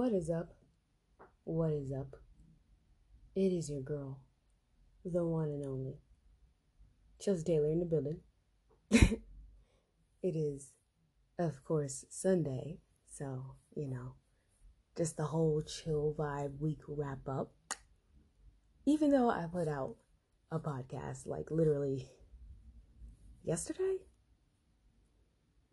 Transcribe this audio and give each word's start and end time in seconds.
What 0.00 0.14
is 0.14 0.30
up? 0.30 0.54
What 1.44 1.72
is 1.72 1.92
up? 1.92 2.16
It 3.36 3.52
is 3.52 3.68
your 3.68 3.82
girl, 3.82 4.18
the 5.04 5.26
one 5.26 5.50
and 5.50 5.62
only, 5.62 5.98
Chelsea 7.20 7.44
Taylor 7.44 7.70
in 7.70 7.80
the 7.80 7.84
building. 7.84 8.20
it 8.90 9.20
is, 10.22 10.72
of 11.38 11.62
course, 11.64 12.06
Sunday, 12.08 12.78
so, 13.12 13.56
you 13.76 13.88
know, 13.88 14.14
just 14.96 15.18
the 15.18 15.24
whole 15.24 15.60
chill 15.60 16.14
vibe 16.18 16.58
week 16.58 16.80
wrap 16.88 17.28
up. 17.28 17.52
Even 18.86 19.10
though 19.10 19.28
I 19.28 19.44
put 19.52 19.68
out 19.68 19.96
a 20.50 20.58
podcast 20.58 21.26
like 21.26 21.50
literally 21.50 22.08
yesterday? 23.44 23.96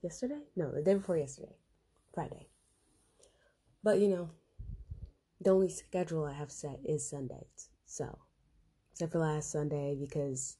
Yesterday? 0.03 0.41
No, 0.57 0.73
the 0.73 0.81
day 0.81 0.95
before 0.95 1.15
yesterday, 1.15 1.55
Friday. 2.13 2.49
But 3.87 4.01
you 4.01 4.09
know, 4.09 4.29
the 5.39 5.51
only 5.51 5.69
schedule 5.69 6.25
I 6.25 6.33
have 6.33 6.51
set 6.51 6.81
is 6.83 7.09
Sundays. 7.09 7.69
So, 7.85 8.17
except 8.91 9.13
for 9.13 9.19
last 9.19 9.49
Sunday 9.49 9.95
because 9.97 10.57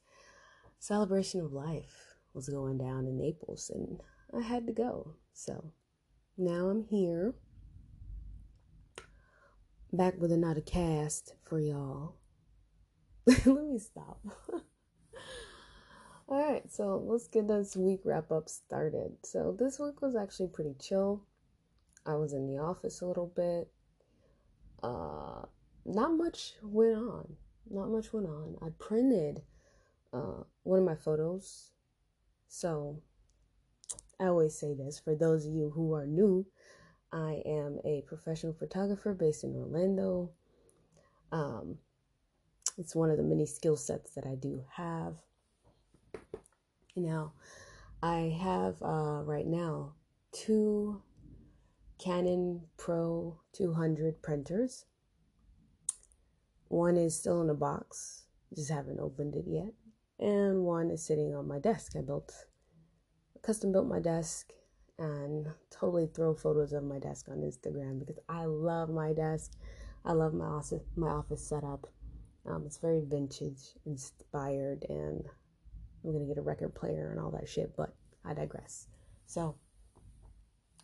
celebration 0.80 1.42
of 1.42 1.52
life 1.52 2.16
was 2.34 2.48
going 2.48 2.78
down 2.78 3.06
in 3.06 3.18
Naples 3.18 3.70
and 3.76 4.00
I 4.34 4.48
had 4.48 4.66
to 4.68 4.72
go. 4.72 5.16
So, 5.34 5.74
now 6.38 6.70
I'm 6.70 6.86
here 6.86 7.36
back 9.92 10.14
with 10.18 10.32
another 10.32 10.62
cast 10.62 11.34
for 11.44 11.60
y'all. 11.60 12.16
Let 13.28 13.46
me 13.46 13.78
stop. 13.78 14.22
All 16.30 16.50
right, 16.50 16.64
so 16.72 17.04
let's 17.06 17.28
get 17.28 17.50
this 17.50 17.76
week 17.76 18.00
wrap 18.06 18.32
up 18.32 18.48
started. 18.48 19.18
So, 19.26 19.54
this 19.60 19.80
week 19.80 20.02
was 20.02 20.16
actually 20.16 20.48
pretty 20.48 20.76
chill. 20.80 21.26
I 22.08 22.16
was 22.16 22.34
in 22.34 22.48
the 22.48 22.62
office 22.62 23.02
a 23.02 23.06
little 23.06 23.32
bit. 23.36 23.70
Uh, 24.82 25.46
not 25.86 26.14
much 26.14 26.54
went 26.64 26.96
on. 26.96 27.36
Not 27.70 27.90
much 27.90 28.14
went 28.14 28.28
on. 28.28 28.56
I 28.62 28.70
printed 28.80 29.42
uh, 30.14 30.44
one 30.64 30.80
of 30.80 30.86
my 30.86 30.96
photos. 30.96 31.72
So 32.48 33.02
I 34.20 34.26
always 34.26 34.58
say 34.58 34.74
this 34.74 35.00
for 35.00 35.16
those 35.16 35.46
of 35.46 35.54
you 35.54 35.72
who 35.76 35.94
are 35.94 36.06
new, 36.06 36.46
I 37.12 37.42
am 37.46 37.80
a 37.86 38.04
professional 38.08 38.54
photographer 38.54 39.14
based 39.14 39.44
in 39.44 39.56
Orlando. 39.56 40.32
Um, 41.32 41.78
it's 42.78 42.96
one 42.96 43.10
of 43.10 43.18
the 43.18 43.24
many 43.24 43.46
skill 43.46 43.76
sets 43.76 44.12
that 44.12 44.26
I 44.26 44.36
do 44.36 44.64
have. 44.74 45.16
Now, 46.96 47.34
I 48.02 48.36
have 48.42 48.82
uh, 48.82 49.24
right 49.24 49.46
now 49.46 49.94
two 50.32 51.02
Canon 51.98 52.62
Pro 52.78 53.40
200 53.54 54.22
printers. 54.22 54.86
One 56.68 56.98
is 56.98 57.18
still 57.18 57.42
in 57.42 57.50
a 57.50 57.56
box, 57.56 58.24
just 58.56 58.70
haven't 58.70 59.00
opened 59.00 59.36
it 59.36 59.46
yet. 59.48 59.74
And 60.20 60.64
one 60.64 60.90
is 60.92 61.06
sitting 61.06 61.34
on 61.36 61.48
my 61.48 61.60
desk. 61.60 61.94
I 61.96 62.02
built, 62.02 62.34
custom 63.42 63.72
built 63.72 63.88
my 63.88 64.00
desk 64.00 64.52
and 65.00 65.48
totally 65.70 66.08
throw 66.08 66.34
photos 66.34 66.74
of 66.74 66.84
my 66.84 67.00
desk 67.00 67.28
on 67.30 67.38
Instagram 67.38 68.00
because 68.00 68.20
I 68.28 68.46
love 68.46 68.90
my 68.90 69.14
desk. 69.14 69.54
I 70.04 70.14
love 70.14 70.34
my 70.34 70.46
office, 70.46 70.84
my 70.96 71.10
office 71.10 71.48
setup. 71.48 71.88
Um, 72.46 72.64
it's 72.66 72.78
very 72.78 73.02
vintage 73.02 73.74
inspired, 73.86 74.86
and 74.90 75.26
I'm 76.04 76.14
gonna 76.14 76.26
get 76.26 76.38
a 76.38 76.42
record 76.42 76.74
player 76.74 77.10
and 77.12 77.20
all 77.20 77.32
that 77.32 77.50
shit. 77.50 77.76
But 77.76 77.94
I 78.24 78.34
digress. 78.34 78.88
So 79.26 79.56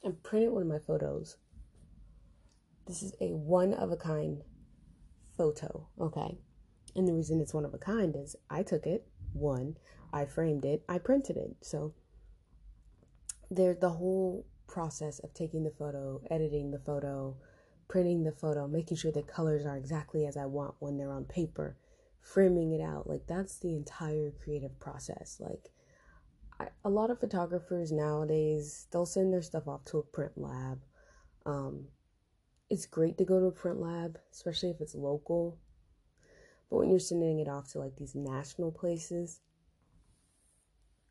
and 0.03 0.21
printed 0.23 0.51
one 0.51 0.63
of 0.63 0.67
my 0.67 0.79
photos. 0.79 1.37
This 2.85 3.01
is 3.01 3.13
a 3.21 3.33
one 3.33 3.73
of 3.73 3.91
a 3.91 3.97
kind 3.97 4.43
photo, 5.37 5.87
okay? 5.99 6.37
And 6.95 7.07
the 7.07 7.13
reason 7.13 7.39
it's 7.39 7.53
one 7.53 7.65
of 7.65 7.73
a 7.73 7.77
kind 7.77 8.15
is 8.15 8.35
I 8.49 8.63
took 8.63 8.85
it, 8.85 9.07
one, 9.31 9.77
I 10.11 10.25
framed 10.25 10.65
it, 10.65 10.83
I 10.87 10.97
printed 10.97 11.37
it. 11.37 11.55
So 11.61 11.93
there's 13.49 13.79
the 13.79 13.89
whole 13.89 14.45
process 14.67 15.19
of 15.19 15.33
taking 15.33 15.63
the 15.63 15.71
photo, 15.71 16.21
editing 16.29 16.71
the 16.71 16.79
photo, 16.79 17.35
printing 17.87 18.23
the 18.23 18.31
photo, 18.31 18.67
making 18.67 18.97
sure 18.97 19.11
the 19.11 19.23
colors 19.23 19.65
are 19.65 19.77
exactly 19.77 20.25
as 20.25 20.37
I 20.37 20.45
want 20.45 20.75
when 20.79 20.97
they're 20.97 21.11
on 21.11 21.25
paper, 21.25 21.77
framing 22.21 22.73
it 22.73 22.81
out. 22.81 23.07
Like 23.07 23.27
that's 23.27 23.59
the 23.59 23.75
entire 23.75 24.31
creative 24.31 24.79
process. 24.79 25.37
Like 25.39 25.72
I, 26.59 26.67
a 26.83 26.89
lot 26.89 27.09
of 27.09 27.19
photographers 27.19 27.91
nowadays 27.91 28.87
they'll 28.91 29.05
send 29.05 29.33
their 29.33 29.41
stuff 29.41 29.67
off 29.67 29.85
to 29.85 29.99
a 29.99 30.03
print 30.03 30.33
lab. 30.35 30.81
Um, 31.45 31.85
it's 32.69 32.85
great 32.85 33.17
to 33.17 33.25
go 33.25 33.39
to 33.39 33.47
a 33.47 33.51
print 33.51 33.79
lab, 33.79 34.19
especially 34.31 34.69
if 34.69 34.81
it's 34.81 34.95
local. 34.95 35.57
But 36.69 36.77
when 36.77 36.89
you're 36.89 36.99
sending 36.99 37.39
it 37.39 37.47
off 37.47 37.71
to 37.71 37.79
like 37.79 37.95
these 37.97 38.15
national 38.15 38.71
places, 38.71 39.41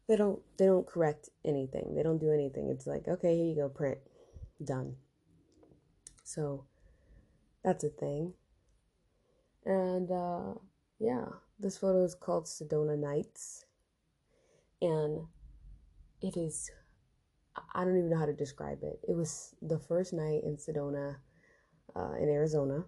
they 0.09 0.17
don't 0.17 0.41
they 0.59 0.67
don't 0.67 0.87
correct 0.87 1.29
anything. 1.45 1.95
They 1.95 2.03
don't 2.03 2.19
do 2.19 2.33
anything. 2.33 2.69
It's 2.69 2.87
like, 2.87 3.07
okay, 3.07 3.37
here 3.37 3.47
you 3.47 3.55
go, 3.55 3.69
print. 3.69 3.99
Done. 4.65 4.97
So 6.25 6.65
that's 7.65 7.85
a 7.85 7.89
thing. 7.89 8.35
And 9.65 10.11
uh 10.11 10.55
yeah, 10.99 11.27
this 11.59 11.79
photo 11.79 12.05
is 12.05 12.15
called 12.15 12.47
Sedona 12.47 12.99
Nights 12.99 13.67
and 14.83 15.27
it 16.21 16.37
is 16.37 16.71
I 17.75 17.85
don't 17.85 17.97
even 17.97 18.11
know 18.11 18.19
how 18.19 18.27
to 18.27 18.33
describe 18.33 18.79
it. 18.83 19.01
It 19.07 19.15
was 19.15 19.55
the 19.61 19.79
first 19.79 20.13
night 20.13 20.43
in 20.43 20.57
Sedona, 20.57 21.17
uh, 21.95 22.13
in 22.19 22.29
Arizona, 22.29 22.85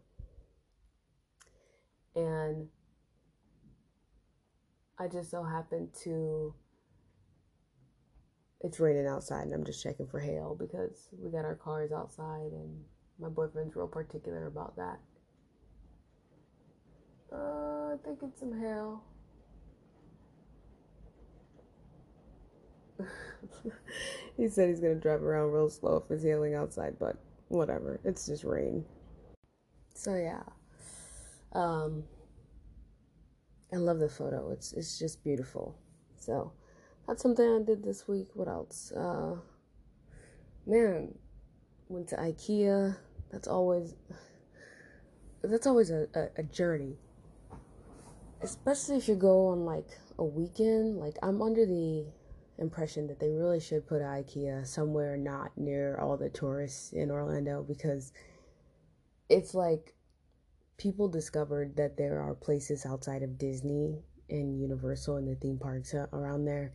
and 2.16 2.68
I 4.98 5.08
just 5.08 5.30
so 5.30 5.42
happened 5.42 5.88
to. 6.04 6.54
It's 8.60 8.80
raining 8.80 9.06
outside, 9.06 9.42
and 9.42 9.52
I'm 9.52 9.64
just 9.64 9.82
checking 9.82 10.06
for 10.06 10.18
hail 10.18 10.56
because 10.58 11.08
we 11.12 11.30
got 11.30 11.44
our 11.44 11.56
cars 11.56 11.92
outside, 11.92 12.52
and 12.52 12.82
my 13.18 13.28
boyfriend's 13.28 13.76
real 13.76 13.86
particular 13.86 14.46
about 14.46 14.74
that. 14.76 14.98
Uh, 17.30 17.92
I 17.92 17.96
think 18.02 18.20
it's 18.22 18.40
some 18.40 18.58
hail. 18.58 19.04
he 24.36 24.48
said 24.48 24.68
he's 24.68 24.80
gonna 24.80 24.94
drive 24.94 25.22
around 25.22 25.52
real 25.52 25.70
slow 25.70 25.96
if 25.96 26.10
it's 26.10 26.24
hailing 26.24 26.54
outside, 26.54 26.96
but 26.98 27.16
whatever. 27.48 28.00
It's 28.04 28.26
just 28.26 28.44
rain. 28.44 28.84
So 29.94 30.14
yeah. 30.14 30.42
Um 31.52 32.04
I 33.72 33.76
love 33.76 33.98
the 33.98 34.08
photo. 34.08 34.50
It's 34.50 34.72
it's 34.72 34.98
just 34.98 35.22
beautiful. 35.24 35.76
So 36.16 36.52
that's 37.06 37.22
something 37.22 37.44
I 37.44 37.64
did 37.64 37.82
this 37.82 38.08
week. 38.08 38.28
What 38.34 38.48
else? 38.48 38.92
Uh 38.92 39.36
man, 40.66 41.14
went 41.88 42.08
to 42.08 42.16
IKEA. 42.16 42.96
That's 43.30 43.48
always 43.48 43.94
that's 45.42 45.66
always 45.66 45.90
a, 45.90 46.06
a, 46.14 46.28
a 46.38 46.42
journey. 46.42 46.96
Especially 48.42 48.96
if 48.96 49.08
you 49.08 49.14
go 49.14 49.48
on 49.48 49.64
like 49.64 49.88
a 50.18 50.24
weekend. 50.24 50.98
Like 50.98 51.16
I'm 51.22 51.42
under 51.42 51.66
the 51.66 52.06
impression 52.58 53.06
that 53.08 53.18
they 53.18 53.30
really 53.30 53.60
should 53.60 53.86
put 53.86 54.02
IKEA 54.02 54.66
somewhere 54.66 55.16
not 55.16 55.56
near 55.56 55.98
all 55.98 56.16
the 56.16 56.30
tourists 56.30 56.92
in 56.92 57.10
Orlando 57.10 57.62
because 57.62 58.12
it's 59.28 59.54
like 59.54 59.94
people 60.76 61.08
discovered 61.08 61.76
that 61.76 61.96
there 61.96 62.20
are 62.20 62.34
places 62.34 62.86
outside 62.86 63.22
of 63.22 63.38
Disney 63.38 64.02
and 64.30 64.58
Universal 64.58 65.16
and 65.16 65.28
the 65.28 65.34
theme 65.34 65.58
parks 65.58 65.94
around 65.94 66.44
there, 66.44 66.72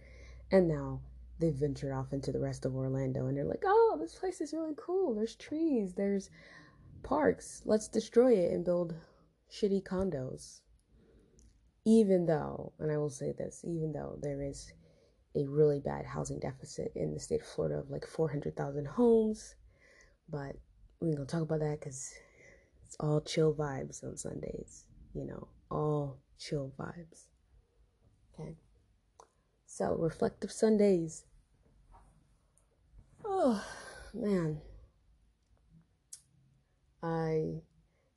and 0.52 0.68
now 0.68 1.02
they've 1.40 1.54
ventured 1.54 1.94
off 1.94 2.14
into 2.14 2.32
the 2.32 2.40
rest 2.40 2.66
of 2.66 2.76
Orlando 2.76 3.28
and 3.28 3.38
they're 3.38 3.46
like, 3.46 3.64
oh, 3.66 3.98
this 4.00 4.16
place 4.16 4.42
is 4.42 4.54
really 4.54 4.76
cool. 4.78 5.16
There's 5.16 5.36
trees, 5.36 5.94
there's 5.94 6.30
parks. 7.04 7.62
Let's 7.66 7.88
destroy 7.88 8.34
it 8.34 8.52
and 8.52 8.66
build 8.66 8.94
shitty 9.52 9.84
condos. 9.84 10.62
Even 11.86 12.26
though, 12.26 12.74
and 12.80 12.92
I 12.92 12.98
will 12.98 13.10
say 13.10 13.32
this, 13.32 13.64
even 13.66 13.94
though 13.94 14.20
there 14.22 14.44
is 14.44 14.74
a 15.36 15.46
really 15.46 15.80
bad 15.80 16.06
housing 16.06 16.40
deficit 16.40 16.92
in 16.96 17.14
the 17.14 17.20
state 17.20 17.42
of 17.42 17.48
Florida 17.48 17.80
of 17.80 17.90
like 17.90 18.06
400,000 18.06 18.88
homes. 18.88 19.56
But 20.30 20.56
we're 21.00 21.16
to 21.18 21.26
talk 21.26 21.42
about 21.42 21.60
that 21.60 21.80
because 21.80 22.14
it's 22.86 22.98
all 23.00 23.22
chill 23.22 23.54
vibes 23.54 24.04
on 24.04 24.18
Sundays, 24.18 24.86
you 25.14 25.26
know, 25.26 25.48
all 25.70 26.20
chill 26.38 26.74
vibes. 26.80 27.26
Okay. 28.34 28.56
So, 29.66 29.96
reflective 29.96 30.52
Sundays. 30.52 31.26
Oh, 33.24 33.64
man. 34.14 34.62
I 37.02 37.62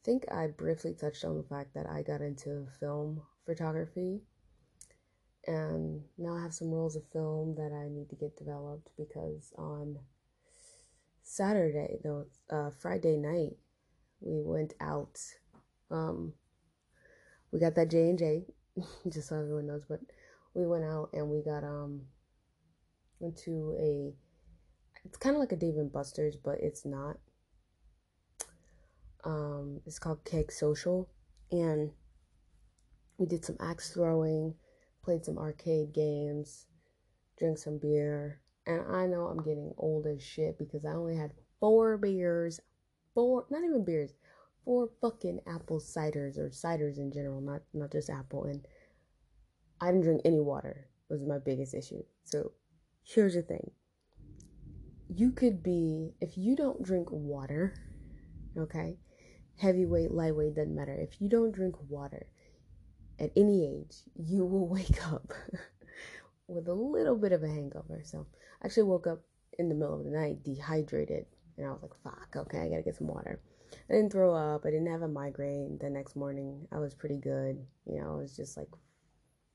think 0.05 0.25
I 0.33 0.49
briefly 0.49 0.95
touched 0.95 1.25
on 1.25 1.37
the 1.37 1.45
fact 1.45 1.75
that 1.75 1.87
I 1.89 2.03
got 2.03 2.21
into 2.21 2.67
film 2.81 3.23
photography 3.47 4.23
and 5.47 6.03
now 6.19 6.37
I 6.37 6.43
have 6.43 6.55
some 6.55 6.71
rolls 6.71 6.97
of 6.97 7.03
film 7.13 7.55
that 7.57 7.73
I 7.73 7.89
need 7.89 8.09
to 8.11 8.17
get 8.17 8.37
developed 8.37 8.91
because 8.97 9.53
on 9.57 9.99
Saturday, 11.23 11.99
no, 12.05 12.27
uh, 12.51 12.71
Friday 12.71 13.17
night, 13.17 13.57
we 14.21 14.43
went 14.43 14.75
out. 14.81 15.19
Um, 15.91 16.35
we 17.51 17.59
got 17.59 17.75
that 17.75 17.91
J 17.91 18.11
and 18.11 18.19
J, 18.19 18.45
just 19.09 19.29
so 19.29 19.37
everyone 19.37 19.67
knows. 19.67 19.85
But 19.89 20.01
we 20.55 20.67
went 20.67 20.85
out 20.85 21.11
and 21.13 21.29
we 21.29 21.43
got 21.43 21.65
um 21.65 22.03
went 23.19 23.37
to 23.39 23.77
a. 23.81 24.15
It's 25.05 25.17
kind 25.17 25.35
of 25.35 25.41
like 25.41 25.53
a 25.53 25.57
Dave 25.57 25.77
and 25.77 25.93
Buster's, 25.93 26.37
but 26.37 26.59
it's 26.61 26.85
not. 26.85 27.17
Um, 29.25 29.81
it's 29.87 29.99
called 29.99 30.25
Keg 30.25 30.53
Social, 30.53 31.09
and 31.51 31.91
we 33.19 33.27
did 33.27 33.45
some 33.45 33.57
axe 33.61 33.91
throwing, 33.91 34.55
played 35.03 35.25
some 35.25 35.39
arcade 35.39 35.93
games, 35.93 36.67
drank 37.39 37.59
some 37.59 37.79
beer, 37.79 38.41
and 38.67 38.83
I 38.89 39.07
know 39.07 39.27
I'm 39.27 39.43
getting 39.43 39.73
old 39.77 40.07
as 40.07 40.23
shit 40.23 40.59
because 40.59 40.85
I 40.85 40.93
only 40.93 41.17
had 41.17 41.33
four 41.59 41.97
beers, 41.97 42.61
four 43.15 43.47
not 43.51 43.65
even 43.65 43.85
beers, 43.85 44.15
four 44.65 44.89
fucking 45.01 45.41
apple 45.47 45.81
ciders 45.81 46.39
or 46.39 46.51
ciders 46.51 46.99
in 46.99 47.13
general, 47.13 47.41
not 47.41 47.63
not 47.75 47.93
just 47.93 48.11
apple. 48.11 48.45
And 48.45 48.65
I 49.81 49.87
didn't 49.87 50.03
drink 50.03 50.23
any 50.25 50.41
water. 50.41 50.89
Was 51.09 51.23
my 51.23 51.39
biggest 51.39 51.75
issue. 51.75 52.03
So 52.25 52.53
here's 53.03 53.35
the 53.35 53.43
thing. 53.43 53.71
You 55.15 55.33
could 55.33 55.63
be 55.63 56.15
if 56.21 56.39
you 56.39 56.57
don't 56.57 56.83
drink 56.83 57.09
water, 57.11 57.75
okay, 58.57 58.97
heavyweight, 59.59 60.13
lightweight, 60.13 60.55
doesn't 60.55 60.75
matter. 60.75 60.95
If 60.95 61.21
you 61.21 61.29
don't 61.29 61.53
drink 61.53 61.75
water 61.89 62.29
at 63.19 63.31
any 63.37 63.67
age, 63.67 63.97
you 64.17 64.45
will 64.45 64.69
wake 64.77 65.05
up 65.07 65.33
with 66.49 66.69
a 66.69 66.75
little 66.75 67.17
bit 67.17 67.33
of 67.33 67.43
a 67.43 67.49
hangover. 67.49 68.03
So 68.05 68.27
I 68.63 68.67
actually 68.67 68.85
woke 68.85 69.07
up 69.07 69.21
in 69.59 69.69
the 69.69 69.75
middle 69.75 69.99
of 69.99 70.05
the 70.05 70.11
night 70.11 70.43
dehydrated 70.45 71.27
and 71.57 71.67
I 71.67 71.71
was 71.71 71.83
like, 71.83 71.95
fuck, 72.03 72.37
okay, 72.37 72.61
I 72.61 72.69
gotta 72.69 72.83
get 72.83 72.97
some 72.97 73.09
water. 73.09 73.41
I 73.89 73.95
didn't 73.95 74.13
throw 74.13 74.35
up, 74.35 74.63
I 74.65 74.71
didn't 74.71 74.91
have 74.91 75.03
a 75.03 75.09
migraine 75.09 75.79
the 75.81 75.91
next 75.91 76.17
morning. 76.17 76.67
I 76.73 76.79
was 76.79 76.95
pretty 76.95 77.19
good. 77.19 77.59
You 77.87 78.01
know, 78.01 78.13
I 78.13 78.17
was 78.17 78.37
just 78.37 78.57
like 78.57 78.69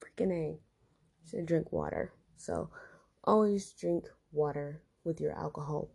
freaking 0.01 0.31
A. 0.31 0.57
Should 1.29 1.45
drink 1.45 1.71
water. 1.71 2.13
So 2.37 2.69
always 3.23 3.71
drink 3.73 4.05
water 4.31 4.81
with 5.03 5.19
your 5.19 5.33
alcohol 5.33 5.89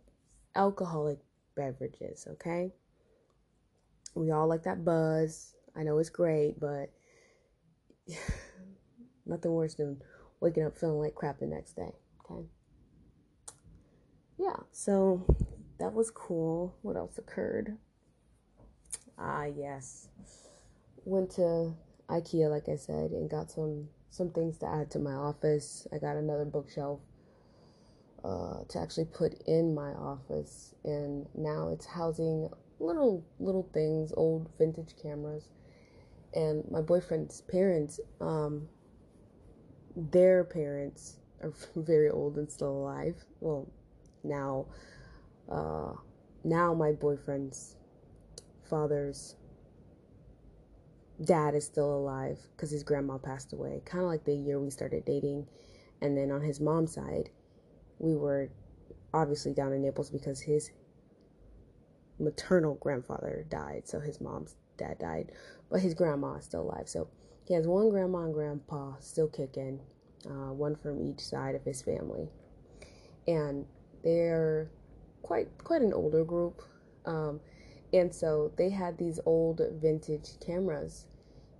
alcoholic 0.55 1.17
beverages, 1.55 2.27
okay? 2.29 2.71
We 4.15 4.31
all 4.31 4.47
like 4.47 4.63
that 4.63 4.85
buzz. 4.85 5.55
I 5.75 5.83
know 5.83 5.97
it's 5.97 6.09
great, 6.09 6.59
but 6.59 6.91
nothing 9.25 9.51
worse 9.51 9.75
than 9.75 10.01
waking 10.39 10.63
up 10.63 10.77
feeling 10.77 10.99
like 10.99 11.15
crap 11.15 11.39
the 11.39 11.45
next 11.47 11.75
day. 11.75 11.91
Okay. 12.29 12.45
Yeah, 14.37 14.57
so 14.71 15.25
that 15.79 15.93
was 15.93 16.11
cool. 16.11 16.75
What 16.81 16.95
else 16.95 17.17
occurred? 17.17 17.77
Ah, 19.17 19.45
yes. 19.45 20.09
Went 21.05 21.31
to 21.31 21.73
IKEA, 22.09 22.49
like 22.49 22.69
I 22.69 22.75
said, 22.75 23.11
and 23.11 23.29
got 23.29 23.51
some 23.51 23.89
some 24.09 24.29
things 24.29 24.57
to 24.59 24.67
add 24.67 24.91
to 24.91 24.99
my 24.99 25.13
office. 25.13 25.87
I 25.91 25.97
got 25.97 26.17
another 26.17 26.45
bookshelf 26.45 26.99
uh, 28.23 28.63
to 28.69 28.79
actually 28.79 29.05
put 29.05 29.33
in 29.47 29.73
my 29.73 29.91
office, 29.91 30.75
and 30.83 31.25
now 31.35 31.69
it's 31.69 31.85
housing 31.85 32.49
little 32.79 33.25
little 33.39 33.69
things, 33.73 34.13
old 34.15 34.49
vintage 34.57 34.95
cameras, 35.01 35.49
and 36.35 36.63
my 36.69 36.81
boyfriend's 36.81 37.41
parents. 37.41 37.99
Um, 38.21 38.67
their 39.95 40.43
parents 40.43 41.19
are 41.41 41.53
very 41.75 42.09
old 42.09 42.37
and 42.37 42.49
still 42.49 42.71
alive. 42.71 43.15
Well, 43.39 43.67
now, 44.23 44.65
uh, 45.51 45.93
now 46.43 46.73
my 46.73 46.91
boyfriend's 46.91 47.75
father's 48.69 49.35
dad 51.23 51.55
is 51.55 51.65
still 51.65 51.95
alive 51.95 52.39
because 52.55 52.71
his 52.71 52.83
grandma 52.83 53.17
passed 53.17 53.53
away, 53.53 53.81
kind 53.85 54.03
of 54.03 54.09
like 54.09 54.25
the 54.25 54.35
year 54.35 54.59
we 54.59 54.69
started 54.69 55.05
dating. 55.05 55.47
And 56.01 56.17
then 56.17 56.31
on 56.31 56.41
his 56.41 56.59
mom's 56.59 56.93
side, 56.93 57.29
we 57.99 58.15
were 58.15 58.49
obviously 59.13 59.53
down 59.53 59.73
in 59.73 59.81
Naples 59.81 60.09
because 60.09 60.41
his 60.41 60.71
maternal 62.19 62.75
grandfather 62.75 63.45
died, 63.49 63.83
so 63.85 63.99
his 63.99 64.19
mom's 64.19 64.55
dad 64.77 64.99
died, 64.99 65.31
but 65.69 65.81
his 65.81 65.93
grandma 65.93 66.35
is 66.35 66.45
still 66.45 66.61
alive. 66.61 66.87
So 66.87 67.07
he 67.45 67.53
has 67.53 67.67
one 67.67 67.89
grandma 67.89 68.19
and 68.25 68.33
grandpa 68.33 68.93
still 68.99 69.27
kicking, 69.27 69.79
uh, 70.25 70.53
one 70.53 70.75
from 70.75 71.01
each 71.01 71.19
side 71.19 71.55
of 71.55 71.63
his 71.63 71.81
family, 71.81 72.29
and 73.27 73.65
they're 74.03 74.69
quite 75.21 75.47
quite 75.63 75.81
an 75.81 75.93
older 75.93 76.23
group. 76.23 76.61
Um, 77.05 77.39
and 77.93 78.13
so 78.13 78.51
they 78.57 78.69
had 78.69 78.97
these 78.97 79.19
old 79.25 79.61
vintage 79.81 80.31
cameras 80.45 81.05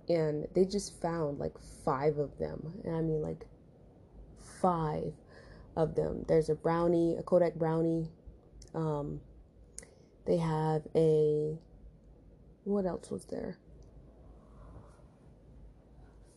and 0.08 0.46
they 0.54 0.64
just 0.64 1.00
found 1.00 1.38
like 1.38 1.52
five 1.84 2.18
of 2.18 2.36
them. 2.38 2.80
And 2.84 2.96
i 2.96 3.00
mean 3.00 3.22
like 3.22 3.46
five 4.60 5.12
of 5.76 5.94
them. 5.94 6.24
There's 6.28 6.50
a 6.50 6.54
brownie 6.54 7.16
a 7.16 7.22
kodak 7.22 7.54
brownie. 7.54 8.08
Um, 8.74 9.20
they 10.26 10.38
have 10.38 10.82
a 10.94 11.58
what 12.64 12.86
else 12.86 13.10
was 13.10 13.24
there 13.26 13.58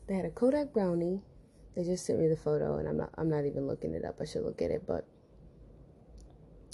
they 0.08 0.16
had 0.16 0.26
a 0.26 0.30
kodak 0.30 0.74
brownie 0.74 1.22
they 1.76 1.84
just 1.84 2.06
sent 2.06 2.20
me 2.20 2.28
the 2.28 2.38
photo 2.38 2.78
and 2.78 2.88
i'm 2.88 2.98
not 2.98 3.10
i'm 3.18 3.30
not 3.30 3.46
even 3.46 3.68
looking 3.68 3.94
it 3.94 4.04
up 4.06 4.16
i 4.22 4.26
should 4.26 4.44
look 4.44 4.62
at 4.62 4.72
it 4.72 4.84
but 4.86 5.06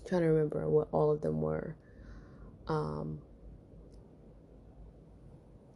I'm 0.02 0.10
trying 0.10 0.22
to 0.22 0.28
remember 0.28 0.70
what 0.70 0.88
all 0.92 1.12
of 1.12 1.22
them 1.22 1.42
were 1.42 1.76
um, 2.68 3.20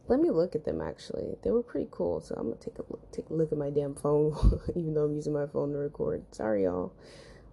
let 0.08 0.20
me 0.20 0.30
look 0.30 0.54
at 0.54 0.64
them 0.64 0.80
actually. 0.80 1.36
They 1.42 1.50
were 1.50 1.62
pretty 1.62 1.88
cool. 1.90 2.20
So 2.20 2.34
I'm 2.36 2.44
gonna 2.44 2.56
take 2.56 2.78
a 2.78 2.82
look, 2.88 3.12
take 3.12 3.28
a 3.30 3.34
look 3.34 3.52
at 3.52 3.58
my 3.58 3.70
damn 3.70 3.94
phone, 3.94 4.34
even 4.74 4.94
though 4.94 5.04
I'm 5.04 5.14
using 5.14 5.32
my 5.32 5.46
phone 5.46 5.72
to 5.72 5.78
record. 5.78 6.24
Sorry, 6.34 6.64
y'all. 6.64 6.92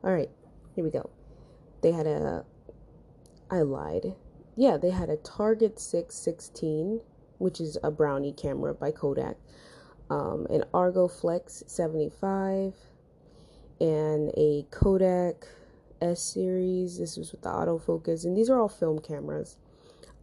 All 0.04 0.14
right, 0.14 0.30
here 0.74 0.84
we 0.84 0.90
go. 0.90 1.10
They 1.82 1.92
had 1.92 2.08
a. 2.08 2.46
I 3.52 3.62
lied. 3.62 4.16
Yeah, 4.56 4.78
they 4.78 4.92
had 4.92 5.10
a 5.10 5.18
Target 5.18 5.80
616, 5.80 7.02
which 7.40 7.60
is 7.60 7.78
a 7.84 7.92
brownie 7.92 8.32
camera 8.32 8.74
by 8.74 8.92
Kodak, 8.92 9.36
um, 10.10 10.48
an 10.50 10.64
Argoflex 10.74 11.70
75, 11.70 12.74
and 13.82 14.32
a 14.38 14.66
Kodak 14.72 15.46
S 16.02 16.22
series. 16.22 16.98
This 17.00 17.18
was 17.18 17.34
with 17.34 17.42
the 17.42 17.50
autofocus, 17.50 18.24
and 18.24 18.38
these 18.38 18.50
are 18.50 18.60
all 18.60 18.70
film 18.70 19.00
cameras. 19.00 19.58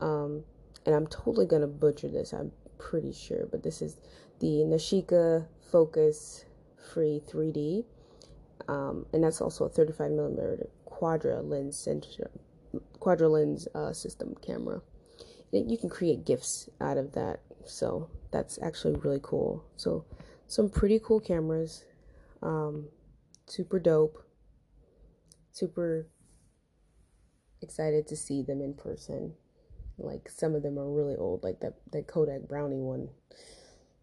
Um, 0.00 0.44
and 0.86 0.94
I'm 0.94 1.06
totally 1.06 1.46
gonna 1.46 1.66
butcher 1.66 2.08
this, 2.08 2.32
I'm 2.32 2.52
pretty 2.78 3.12
sure, 3.12 3.46
but 3.50 3.62
this 3.62 3.82
is 3.82 3.98
the 4.40 4.64
Nishika 4.64 5.46
Focus 5.70 6.46
Free 6.92 7.20
3D, 7.28 7.84
um, 8.66 9.06
and 9.12 9.22
that's 9.22 9.40
also 9.42 9.66
a 9.66 9.68
35 9.68 10.10
millimeter 10.10 10.66
quadra 10.86 11.42
lens 11.42 11.76
sensor, 11.76 12.30
quadra 13.02 13.28
lens 13.28 13.66
uh, 13.74 13.92
system 13.92 14.32
camera. 14.46 14.80
And 15.52 15.68
you 15.68 15.76
can 15.76 15.88
create 15.88 16.24
gifs 16.24 16.68
out 16.80 16.96
of 16.96 17.12
that, 17.14 17.40
so 17.66 18.08
that's 18.30 18.60
actually 18.62 18.94
really 18.94 19.18
cool. 19.20 19.64
So 19.76 20.04
some 20.46 20.70
pretty 20.70 21.00
cool 21.04 21.18
cameras, 21.18 21.84
um, 22.42 22.86
super 23.46 23.80
dope, 23.80 24.24
super 25.50 26.06
excited 27.60 28.06
to 28.06 28.16
see 28.16 28.40
them 28.40 28.62
in 28.62 28.74
person. 28.74 29.34
Like 29.98 30.30
some 30.30 30.54
of 30.54 30.62
them 30.62 30.78
are 30.78 30.88
really 30.88 31.16
old, 31.16 31.42
like 31.42 31.58
that 31.60 31.74
that 31.90 32.06
Kodak 32.06 32.46
Brownie 32.48 32.80
one, 32.80 33.08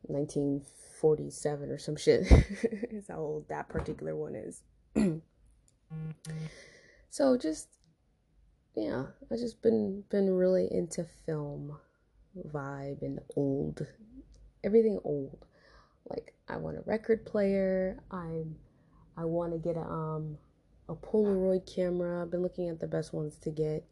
1947 0.01 1.69
or 1.69 1.77
some 1.77 1.95
shit. 1.95 2.29
is 2.91 3.07
how 3.07 3.19
old 3.19 3.47
that 3.47 3.69
particular 3.69 4.13
one 4.13 4.35
is. 4.35 4.61
so 7.09 7.37
just 7.37 7.78
yeah, 8.75 9.05
I've 9.31 9.39
just 9.39 9.61
been 9.61 10.03
been 10.09 10.29
really 10.29 10.67
into 10.71 11.05
film 11.25 11.77
vibe 12.53 13.01
and 13.01 13.19
old 13.35 13.85
everything 14.63 14.99
old. 15.03 15.45
Like 16.09 16.33
I 16.47 16.57
want 16.57 16.77
a 16.77 16.81
record 16.81 17.25
player. 17.25 18.01
I'm 18.11 18.55
I 19.17 19.25
want 19.25 19.53
to 19.53 19.59
get 19.59 19.77
a 19.77 19.83
um 19.83 20.37
a 20.87 20.95
Polaroid 20.95 21.71
camera. 21.73 22.23
I've 22.23 22.31
been 22.31 22.41
looking 22.41 22.69
at 22.69 22.79
the 22.79 22.87
best 22.87 23.13
ones 23.13 23.37
to 23.43 23.51
get. 23.51 23.85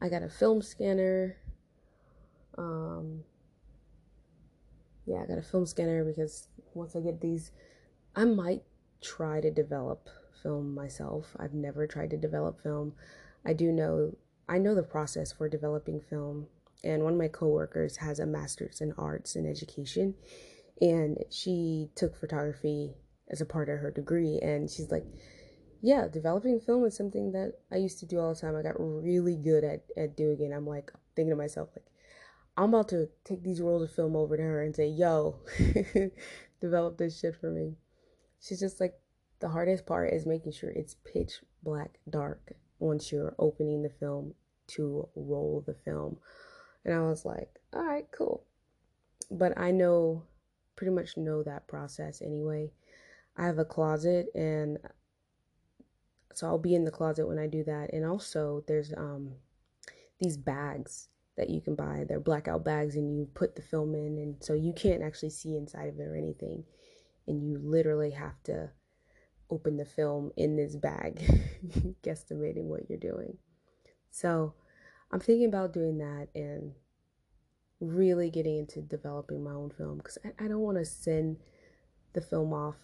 I 0.00 0.08
got 0.08 0.22
a 0.22 0.28
film 0.28 0.62
scanner. 0.62 1.36
Um, 2.56 3.24
yeah, 5.06 5.22
I 5.22 5.26
got 5.26 5.38
a 5.38 5.42
film 5.42 5.66
scanner 5.66 6.04
because 6.04 6.48
once 6.74 6.94
I 6.94 7.00
get 7.00 7.20
these, 7.20 7.50
I 8.14 8.24
might 8.24 8.62
try 9.02 9.40
to 9.40 9.50
develop 9.50 10.08
film 10.42 10.74
myself. 10.74 11.36
I've 11.38 11.52
never 11.52 11.86
tried 11.86 12.10
to 12.10 12.16
develop 12.16 12.62
film. 12.62 12.94
I 13.44 13.52
do 13.52 13.72
know 13.72 14.16
I 14.48 14.58
know 14.58 14.74
the 14.74 14.82
process 14.82 15.32
for 15.32 15.48
developing 15.48 16.00
film, 16.00 16.48
and 16.82 17.04
one 17.04 17.12
of 17.12 17.18
my 17.18 17.28
coworkers 17.28 17.98
has 17.98 18.18
a 18.18 18.26
master's 18.26 18.80
in 18.80 18.92
arts 18.98 19.36
and 19.36 19.46
education, 19.46 20.14
and 20.80 21.18
she 21.30 21.88
took 21.94 22.16
photography 22.16 22.94
as 23.28 23.40
a 23.40 23.46
part 23.46 23.68
of 23.68 23.78
her 23.78 23.92
degree, 23.92 24.40
and 24.42 24.68
she's 24.68 24.90
like, 24.90 25.04
yeah, 25.82 26.08
developing 26.08 26.58
film 26.58 26.84
is 26.84 26.96
something 26.96 27.30
that 27.30 27.52
I 27.70 27.76
used 27.76 28.00
to 28.00 28.06
do 28.06 28.18
all 28.18 28.34
the 28.34 28.40
time. 28.40 28.56
I 28.56 28.62
got 28.62 28.74
really 28.78 29.36
good 29.36 29.62
at, 29.62 29.84
at 29.96 30.16
doing 30.16 30.40
it. 30.40 30.52
I'm 30.52 30.66
like 30.66 30.90
thinking 31.14 31.30
to 31.30 31.36
myself, 31.36 31.68
like, 31.76 31.86
I'm 32.56 32.74
about 32.74 32.88
to 32.88 33.08
take 33.24 33.44
these 33.44 33.60
rolls 33.60 33.84
of 33.84 33.92
film 33.92 34.16
over 34.16 34.36
to 34.36 34.42
her 34.42 34.62
and 34.62 34.74
say, 34.74 34.88
yo, 34.88 35.36
develop 36.60 36.98
this 36.98 37.20
shit 37.20 37.36
for 37.40 37.50
me. 37.50 37.76
She's 38.40 38.60
just 38.60 38.80
like, 38.80 38.94
the 39.38 39.48
hardest 39.48 39.86
part 39.86 40.12
is 40.12 40.26
making 40.26 40.52
sure 40.52 40.70
it's 40.70 40.96
pitch 41.04 41.40
black 41.62 41.98
dark 42.10 42.52
once 42.80 43.12
you're 43.12 43.34
opening 43.38 43.82
the 43.82 43.90
film 43.90 44.34
to 44.68 45.08
roll 45.14 45.62
the 45.66 45.74
film. 45.74 46.18
And 46.84 46.94
I 46.94 47.02
was 47.02 47.24
like, 47.24 47.60
all 47.72 47.84
right, 47.84 48.06
cool. 48.12 48.44
But 49.30 49.58
I 49.58 49.70
know, 49.70 50.24
pretty 50.76 50.92
much 50.92 51.16
know 51.16 51.42
that 51.42 51.68
process 51.68 52.22
anyway. 52.22 52.72
I 53.36 53.46
have 53.46 53.58
a 53.58 53.64
closet 53.64 54.26
and 54.34 54.78
so 56.32 56.46
I'll 56.46 56.58
be 56.58 56.74
in 56.74 56.84
the 56.84 56.90
closet 56.90 57.26
when 57.26 57.38
I 57.38 57.46
do 57.46 57.64
that. 57.64 57.92
And 57.92 58.04
also 58.04 58.64
there's 58.66 58.92
um 58.96 59.32
these 60.18 60.36
bags 60.36 61.08
that 61.36 61.50
you 61.50 61.60
can 61.60 61.74
buy. 61.74 62.04
They're 62.08 62.20
blackout 62.20 62.64
bags 62.64 62.96
and 62.96 63.16
you 63.16 63.28
put 63.34 63.56
the 63.56 63.62
film 63.62 63.94
in 63.94 64.18
and 64.18 64.36
so 64.40 64.54
you 64.54 64.72
can't 64.72 65.02
actually 65.02 65.30
see 65.30 65.56
inside 65.56 65.88
of 65.88 65.98
it 65.98 66.08
or 66.08 66.16
anything. 66.16 66.64
And 67.26 67.42
you 67.42 67.58
literally 67.62 68.10
have 68.10 68.42
to 68.44 68.70
open 69.50 69.76
the 69.76 69.84
film 69.84 70.30
in 70.36 70.56
this 70.56 70.76
bag, 70.76 71.20
guesstimating 72.02 72.64
what 72.64 72.88
you're 72.88 72.98
doing. 72.98 73.36
So 74.10 74.54
I'm 75.12 75.20
thinking 75.20 75.46
about 75.46 75.72
doing 75.72 75.98
that 75.98 76.28
and 76.34 76.72
really 77.80 78.30
getting 78.30 78.58
into 78.58 78.80
developing 78.80 79.42
my 79.42 79.52
own 79.52 79.70
film 79.70 79.98
because 79.98 80.18
I, 80.24 80.44
I 80.44 80.48
don't 80.48 80.60
want 80.60 80.78
to 80.78 80.84
send 80.84 81.38
the 82.12 82.20
film 82.20 82.52
off 82.52 82.76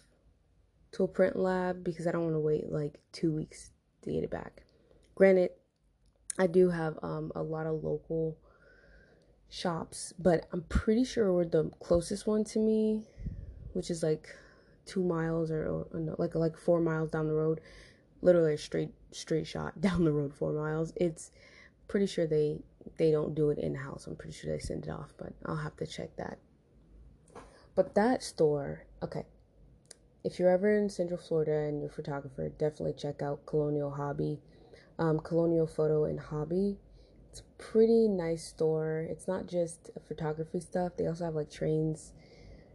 to 0.93 1.03
a 1.03 1.07
print 1.07 1.35
lab 1.35 1.83
because 1.83 2.07
I 2.07 2.11
don't 2.11 2.23
want 2.23 2.35
to 2.35 2.39
wait 2.39 2.71
like 2.71 2.99
two 3.11 3.33
weeks 3.33 3.71
to 4.03 4.11
get 4.11 4.23
it 4.23 4.31
back. 4.31 4.63
Granted, 5.15 5.51
I 6.39 6.47
do 6.47 6.69
have 6.69 6.97
um, 7.01 7.31
a 7.35 7.41
lot 7.41 7.65
of 7.65 7.83
local 7.83 8.37
shops, 9.49 10.13
but 10.19 10.47
I'm 10.51 10.63
pretty 10.63 11.03
sure 11.03 11.33
we're 11.33 11.45
the 11.45 11.71
closest 11.79 12.27
one 12.27 12.43
to 12.45 12.59
me, 12.59 13.03
which 13.73 13.89
is 13.89 14.03
like 14.03 14.27
two 14.85 15.03
miles 15.03 15.51
or, 15.51 15.85
or 15.91 15.99
no, 15.99 16.15
like 16.17 16.35
like 16.35 16.57
four 16.57 16.79
miles 16.79 17.11
down 17.11 17.27
the 17.27 17.33
road, 17.33 17.59
literally 18.21 18.53
a 18.53 18.57
straight 18.57 18.93
straight 19.11 19.47
shot 19.47 19.79
down 19.81 20.05
the 20.05 20.11
road 20.11 20.33
four 20.33 20.53
miles. 20.53 20.93
It's 20.95 21.31
pretty 21.87 22.07
sure 22.07 22.27
they 22.27 22.59
they 22.97 23.11
don't 23.11 23.35
do 23.35 23.49
it 23.49 23.57
in 23.57 23.75
house. 23.75 24.07
I'm 24.07 24.15
pretty 24.15 24.33
sure 24.37 24.51
they 24.51 24.59
send 24.59 24.85
it 24.85 24.89
off, 24.89 25.13
but 25.17 25.33
I'll 25.45 25.55
have 25.57 25.75
to 25.77 25.85
check 25.85 26.15
that. 26.17 26.37
But 27.75 27.95
that 27.95 28.23
store, 28.23 28.85
okay. 29.03 29.25
If 30.23 30.39
you're 30.39 30.49
ever 30.49 30.77
in 30.77 30.89
Central 30.89 31.19
Florida 31.19 31.67
and 31.67 31.79
you're 31.79 31.89
a 31.89 31.93
photographer, 31.93 32.49
definitely 32.49 32.93
check 32.93 33.21
out 33.21 33.45
Colonial 33.45 33.91
Hobby, 33.91 34.39
um, 34.97 35.19
Colonial 35.19 35.67
Photo 35.67 36.05
and 36.05 36.19
Hobby. 36.19 36.77
It's 37.29 37.41
a 37.41 37.63
pretty 37.63 38.07
nice 38.07 38.43
store. 38.43 39.05
It's 39.09 39.27
not 39.27 39.45
just 39.45 39.91
photography 40.07 40.59
stuff. 40.59 40.93
They 40.97 41.05
also 41.05 41.25
have 41.25 41.35
like 41.35 41.51
trains 41.51 42.13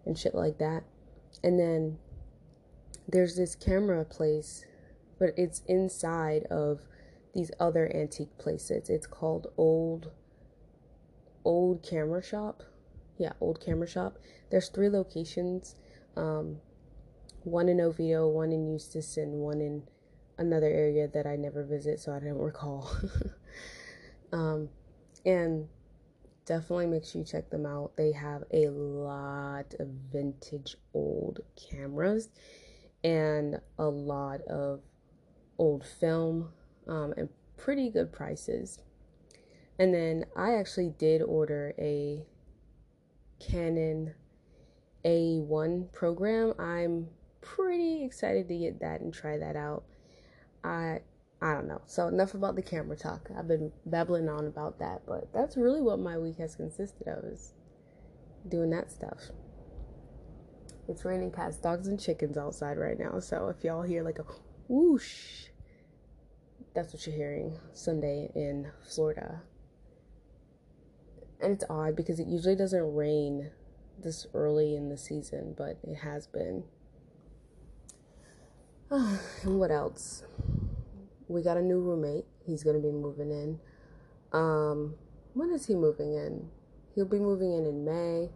and 0.07 0.17
shit 0.17 0.35
like 0.35 0.59
that. 0.59 0.85
And 1.43 1.59
then 1.59 1.99
there's 3.09 3.37
this 3.37 3.55
camera 3.55 4.05
place, 4.05 4.65
but 5.23 5.35
it's 5.37 5.63
inside 5.69 6.43
of 6.51 6.81
these 7.33 7.53
other 7.61 7.89
antique 7.95 8.37
places. 8.39 8.91
It's 8.91 9.07
called 9.07 9.47
Old 9.57 10.11
Old 11.45 11.81
Camera 11.89 12.21
Shop. 12.21 12.65
Yeah, 13.19 13.35
Old 13.41 13.65
Camera 13.65 13.87
Shop. 13.87 14.19
There's 14.51 14.69
three 14.69 14.89
locations. 14.89 15.77
Um, 16.17 16.57
one 17.45 17.69
in 17.69 17.81
Oviedo, 17.81 18.27
one 18.27 18.51
in 18.51 18.67
Eustis, 18.67 19.17
and 19.17 19.35
one 19.35 19.61
in 19.61 19.85
another 20.39 20.67
area 20.67 21.07
that 21.07 21.25
I 21.25 21.37
never 21.37 21.63
visit, 21.63 22.01
so 22.01 22.13
I 22.13 22.19
don't 22.19 22.37
recall. 22.39 22.91
um, 24.33 24.71
and 25.25 25.69
definitely 26.47 26.87
make 26.87 27.05
sure 27.05 27.21
you 27.21 27.25
check 27.25 27.49
them 27.49 27.65
out. 27.65 27.97
They 27.97 28.11
have 28.11 28.43
a 28.53 28.71
lot 28.71 29.73
of 29.79 29.87
vintage 30.13 30.75
old 30.93 31.43
cameras 31.55 32.29
and 33.05 33.61
a 33.79 33.87
lot 33.87 34.41
of 34.43 34.81
old 35.63 35.87
film 35.87 36.49
um, 36.89 37.15
and 37.17 37.29
pretty 37.57 37.89
good 37.89 38.13
prices. 38.13 38.81
And 39.79 39.95
then 39.95 40.25
I 40.37 40.55
actually 40.55 40.93
did 40.99 41.23
order 41.23 41.73
a 41.79 42.27
Canon 43.39 44.15
A1 45.05 45.93
program. 45.93 46.55
I'm 46.59 47.07
pretty 47.41 48.05
excited 48.05 48.49
to 48.49 48.59
get 48.59 48.81
that 48.81 49.01
and 49.01 49.15
try 49.15 49.39
that 49.39 49.55
out. 49.55 49.85
I 50.65 50.99
I 51.41 51.55
don't 51.55 51.67
know. 51.67 51.81
So 51.87 52.07
enough 52.09 52.35
about 52.35 52.55
the 52.57 52.63
camera 52.63 52.97
talk. 52.97 53.29
I've 53.37 53.49
been 53.49 53.73
babbling 53.87 54.29
on 54.29 54.47
about 54.47 54.79
that, 54.81 55.03
but 55.07 55.33
that's 55.33 55.57
really 55.57 55.81
what 55.81 55.99
my 55.99 56.19
week 56.19 56.39
has 56.39 56.55
consisted 56.55 57.09
of 57.09 57.25
is 57.25 57.53
doing 58.49 58.71
that 58.71 58.91
stuff. 58.91 59.31
It's 60.89 61.05
raining 61.05 61.33
cats, 61.33 61.57
dogs, 61.57 61.87
and 61.87 62.01
chickens 62.01 62.37
outside 62.37 62.79
right 62.79 62.99
now. 62.99 63.19
So 63.21 63.49
if 63.49 63.65
y'all 63.65 63.83
hear 63.83 64.05
like 64.05 64.19
a 64.19 64.25
whoosh, 64.69 65.49
that's 66.75 66.93
what 66.93 67.07
you're 67.07 67.17
hearing 67.17 67.59
Sunday 67.73 68.31
in 68.35 68.71
Florida. 68.83 69.43
And 71.41 71.53
it's 71.53 71.65
odd 71.69 71.97
because 71.97 72.21
it 72.21 72.27
usually 72.27 72.57
doesn't 72.57 72.95
rain 72.95 73.51
this 74.03 74.27
early 74.33 74.75
in 74.77 74.89
the 74.89 74.97
season, 74.97 75.55
but 75.57 75.79
it 75.83 75.97
has 75.97 76.27
been. 76.27 76.65
and 78.91 79.59
what 79.59 79.71
else? 79.71 80.25
We 81.29 81.43
got 81.43 81.57
a 81.57 81.63
new 81.63 81.81
roommate. 81.81 82.27
He's 82.47 82.63
going 82.63 82.77
to 82.77 82.83
be 82.83 82.93
moving 82.93 83.31
in. 83.31 83.59
Um, 84.33 84.95
when 85.35 85.51
is 85.51 85.67
he 85.67 85.75
moving 85.75 86.15
in? 86.15 86.49
He'll 86.95 87.07
be 87.07 87.19
moving 87.19 87.53
in 87.53 87.65
in 87.67 87.85
May. 87.85 88.31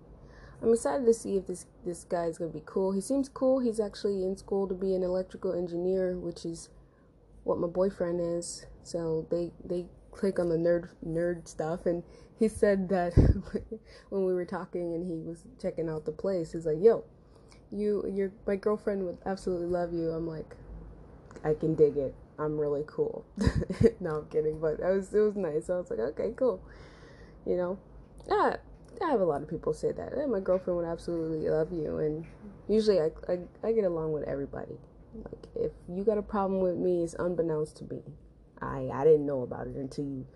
I'm 0.62 0.72
excited 0.72 1.04
to 1.04 1.12
see 1.12 1.36
if 1.36 1.46
this 1.46 1.66
this 1.84 2.04
guy's 2.04 2.38
gonna 2.38 2.50
be 2.50 2.62
cool. 2.64 2.92
He 2.92 3.02
seems 3.02 3.28
cool. 3.28 3.60
He's 3.60 3.78
actually 3.78 4.24
in 4.24 4.36
school 4.36 4.66
to 4.68 4.74
be 4.74 4.94
an 4.94 5.02
electrical 5.02 5.52
engineer, 5.52 6.16
which 6.16 6.46
is 6.46 6.70
what 7.46 7.58
my 7.58 7.68
boyfriend 7.68 8.20
is. 8.20 8.66
So 8.82 9.26
they 9.30 9.52
they 9.64 9.86
click 10.10 10.38
on 10.38 10.48
the 10.48 10.56
nerd 10.56 10.88
nerd 11.06 11.46
stuff 11.46 11.86
and 11.86 12.02
he 12.38 12.48
said 12.48 12.88
that 12.88 13.14
when 14.10 14.24
we 14.24 14.34
were 14.34 14.44
talking 14.44 14.94
and 14.94 15.06
he 15.06 15.18
was 15.18 15.44
checking 15.60 15.88
out 15.88 16.04
the 16.04 16.12
place, 16.12 16.52
he's 16.52 16.66
like, 16.66 16.78
"Yo, 16.82 17.04
you 17.70 18.04
your 18.12 18.32
my 18.46 18.56
girlfriend 18.56 19.04
would 19.04 19.18
absolutely 19.24 19.68
love 19.68 19.92
you." 19.92 20.10
I'm 20.10 20.26
like, 20.26 20.56
"I 21.44 21.54
can 21.54 21.74
dig 21.74 21.96
it. 21.96 22.14
I'm 22.38 22.58
really 22.58 22.84
cool." 22.86 23.24
no, 24.00 24.16
I'm 24.16 24.26
kidding, 24.26 24.58
but 24.58 24.80
it 24.80 24.94
was 24.94 25.14
it 25.14 25.20
was 25.20 25.36
nice. 25.36 25.70
I 25.70 25.76
was 25.78 25.90
like, 25.90 26.00
"Okay, 26.00 26.32
cool." 26.36 26.60
You 27.46 27.56
know, 27.56 27.78
yeah, 28.28 28.56
I 29.00 29.10
have 29.10 29.20
a 29.20 29.24
lot 29.24 29.42
of 29.42 29.48
people 29.48 29.72
say 29.72 29.92
that. 29.92 30.28
My 30.28 30.40
girlfriend 30.40 30.78
would 30.78 30.86
absolutely 30.86 31.48
love 31.48 31.72
you, 31.72 31.98
and 31.98 32.26
usually 32.68 33.00
I, 33.00 33.10
I 33.28 33.38
I 33.62 33.72
get 33.72 33.84
along 33.84 34.12
with 34.12 34.24
everybody. 34.24 34.78
Like 35.24 35.46
if 35.54 35.72
you 35.88 36.04
got 36.04 36.18
a 36.18 36.22
problem 36.22 36.60
with 36.60 36.76
me, 36.76 37.02
it's 37.02 37.14
unbeknownst 37.14 37.76
to 37.78 37.84
me. 37.84 38.02
I 38.60 38.90
I 38.92 39.04
didn't 39.04 39.26
know 39.26 39.42
about 39.42 39.66
it 39.66 39.76
until 39.76 40.04
you 40.04 40.26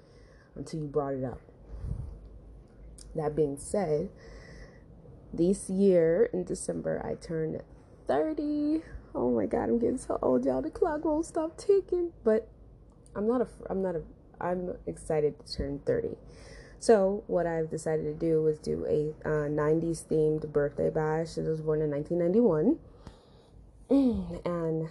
until 0.55 0.81
you 0.81 0.87
brought 0.87 1.15
it 1.15 1.25
up. 1.25 1.41
That 3.15 3.35
being 3.35 3.57
said, 3.59 4.11
this 5.33 5.69
year 5.69 6.31
in 6.33 6.45
December 6.45 7.03
I 7.05 7.15
turned 7.15 7.63
30. 8.07 8.83
Oh 9.15 9.31
my 9.31 9.47
god, 9.47 9.69
I'm 9.69 9.79
getting 9.79 9.99
so 9.99 10.19
old, 10.23 10.45
y'all. 10.45 10.63
The 10.63 10.71
clock 10.71 11.05
won't 11.05 11.27
stop 11.27 11.57
ticking. 11.57 12.13
But 12.25 12.49
I'm 13.15 13.27
not 13.27 13.41
a 13.41 13.49
I'm 13.69 13.83
not 13.83 13.97
a 13.97 14.03
I'm 14.41 14.75
excited 14.87 15.35
to 15.45 15.53
turn 15.53 15.81
30. 15.85 16.17
So 16.79 17.25
what 17.27 17.47
I've 17.47 17.69
decided 17.69 18.05
to 18.05 18.15
do 18.15 18.43
was 18.43 18.59
do 18.59 18.87
a 18.89 19.29
uh, 19.29 19.49
90s 19.49 20.07
themed 20.07 20.51
birthday 20.51 20.89
bash. 20.89 21.37
I 21.37 21.43
was 21.43 21.61
born 21.61 21.83
in 21.83 21.91
1991 21.91 22.79
and 23.91 24.89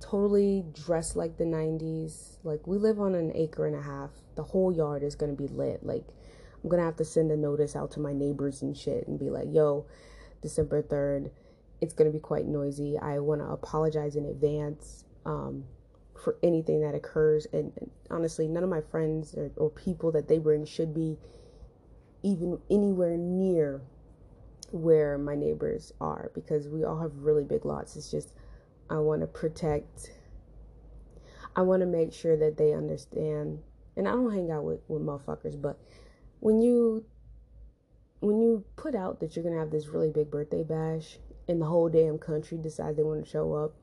totally 0.00 0.64
dressed 0.72 1.16
like 1.16 1.38
the 1.38 1.44
90s. 1.44 2.36
Like, 2.44 2.66
we 2.66 2.76
live 2.76 3.00
on 3.00 3.14
an 3.14 3.32
acre 3.34 3.66
and 3.66 3.74
a 3.74 3.82
half. 3.82 4.10
The 4.34 4.42
whole 4.42 4.70
yard 4.70 5.02
is 5.02 5.14
going 5.14 5.34
to 5.34 5.42
be 5.42 5.48
lit. 5.48 5.84
Like, 5.84 6.04
I'm 6.62 6.68
going 6.68 6.80
to 6.80 6.84
have 6.84 6.96
to 6.96 7.04
send 7.04 7.30
a 7.30 7.36
notice 7.36 7.74
out 7.74 7.90
to 7.92 8.00
my 8.00 8.12
neighbors 8.12 8.62
and 8.62 8.76
shit 8.76 9.06
and 9.08 9.18
be 9.18 9.30
like, 9.30 9.46
yo, 9.50 9.86
December 10.42 10.82
3rd, 10.82 11.30
it's 11.80 11.94
going 11.94 12.10
to 12.10 12.12
be 12.12 12.20
quite 12.20 12.46
noisy. 12.46 12.98
I 12.98 13.18
want 13.20 13.40
to 13.40 13.46
apologize 13.46 14.16
in 14.16 14.26
advance 14.26 15.04
um, 15.24 15.64
for 16.22 16.36
anything 16.42 16.82
that 16.82 16.94
occurs. 16.94 17.46
And, 17.52 17.72
and, 17.80 17.90
honestly, 18.10 18.48
none 18.48 18.64
of 18.64 18.68
my 18.68 18.82
friends 18.82 19.34
or, 19.34 19.50
or 19.56 19.70
people 19.70 20.12
that 20.12 20.28
they 20.28 20.38
bring 20.38 20.66
should 20.66 20.94
be 20.94 21.16
even 22.22 22.58
anywhere 22.70 23.16
near 23.16 23.82
where 24.76 25.18
my 25.18 25.34
neighbors 25.34 25.92
are 26.00 26.30
because 26.34 26.68
we 26.68 26.84
all 26.84 27.00
have 27.00 27.12
really 27.16 27.44
big 27.44 27.64
lots. 27.64 27.96
It's 27.96 28.10
just 28.10 28.34
I 28.90 28.98
want 28.98 29.20
to 29.22 29.26
protect 29.26 30.12
I 31.54 31.62
want 31.62 31.80
to 31.80 31.86
make 31.86 32.12
sure 32.12 32.36
that 32.36 32.56
they 32.56 32.72
understand 32.72 33.60
and 33.96 34.06
I 34.06 34.12
don't 34.12 34.30
hang 34.30 34.50
out 34.50 34.64
with, 34.64 34.80
with 34.88 35.02
motherfuckers, 35.02 35.60
but 35.60 35.78
when 36.40 36.60
you 36.60 37.04
when 38.20 38.40
you 38.40 38.64
put 38.76 38.94
out 38.94 39.20
that 39.20 39.36
you're 39.36 39.44
gonna 39.44 39.58
have 39.58 39.70
this 39.70 39.88
really 39.88 40.10
big 40.10 40.30
birthday 40.30 40.62
bash 40.62 41.18
and 41.48 41.60
the 41.60 41.66
whole 41.66 41.88
damn 41.88 42.18
country 42.18 42.58
decides 42.58 42.96
they 42.96 43.02
want 43.02 43.24
to 43.24 43.30
show 43.30 43.54
up, 43.54 43.74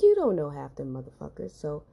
you 0.00 0.14
don't 0.14 0.36
know 0.36 0.50
half 0.50 0.74
them 0.74 0.94
motherfuckers. 0.94 1.52
So 1.52 1.84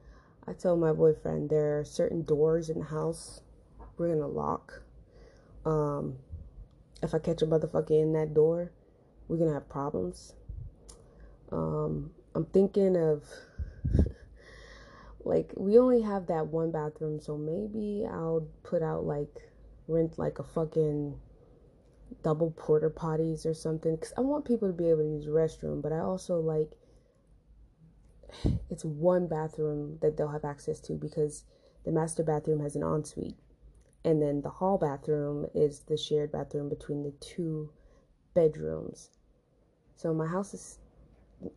I 0.46 0.52
told 0.52 0.80
my 0.80 0.92
boyfriend 0.92 1.50
there 1.50 1.78
are 1.80 1.84
certain 1.84 2.22
doors 2.22 2.70
in 2.70 2.78
the 2.78 2.86
house 2.86 3.42
we're 3.96 4.08
gonna 4.08 4.26
lock. 4.26 4.82
Um, 5.64 6.16
if 7.02 7.14
I 7.14 7.18
catch 7.18 7.42
a 7.42 7.46
motherfucker 7.46 8.00
in 8.00 8.12
that 8.12 8.34
door, 8.34 8.72
we're 9.28 9.38
gonna 9.38 9.54
have 9.54 9.68
problems. 9.68 10.34
Um, 11.52 12.10
I'm 12.34 12.44
thinking 12.46 12.96
of 12.96 13.24
like 15.24 15.52
we 15.56 15.78
only 15.78 16.02
have 16.02 16.26
that 16.26 16.48
one 16.48 16.70
bathroom, 16.70 17.20
so 17.20 17.36
maybe 17.36 18.06
I'll 18.10 18.46
put 18.62 18.82
out 18.82 19.04
like 19.04 19.34
rent 19.88 20.18
like 20.18 20.38
a 20.38 20.44
fucking 20.44 21.18
double 22.22 22.50
porter 22.52 22.90
potties 22.90 23.46
or 23.46 23.54
something 23.54 23.94
because 23.94 24.12
I 24.16 24.20
want 24.20 24.44
people 24.44 24.68
to 24.68 24.74
be 24.74 24.90
able 24.90 25.02
to 25.02 25.08
use 25.08 25.24
the 25.24 25.30
restroom, 25.30 25.82
but 25.82 25.92
I 25.92 26.00
also 26.00 26.40
like 26.40 26.70
it's 28.70 28.84
one 28.84 29.26
bathroom 29.26 29.98
that 30.02 30.16
they'll 30.16 30.28
have 30.28 30.44
access 30.44 30.80
to 30.80 30.94
because 30.94 31.44
the 31.84 31.92
master 31.92 32.22
bathroom 32.22 32.60
has 32.60 32.76
an 32.76 32.82
ensuite. 32.82 33.36
And 34.04 34.22
then 34.22 34.40
the 34.40 34.50
hall 34.50 34.78
bathroom 34.78 35.46
is 35.54 35.80
the 35.80 35.96
shared 35.96 36.32
bathroom 36.32 36.68
between 36.68 37.02
the 37.02 37.12
two 37.20 37.70
bedrooms. 38.34 39.10
So 39.96 40.14
my 40.14 40.26
house 40.26 40.54
is, 40.54 40.78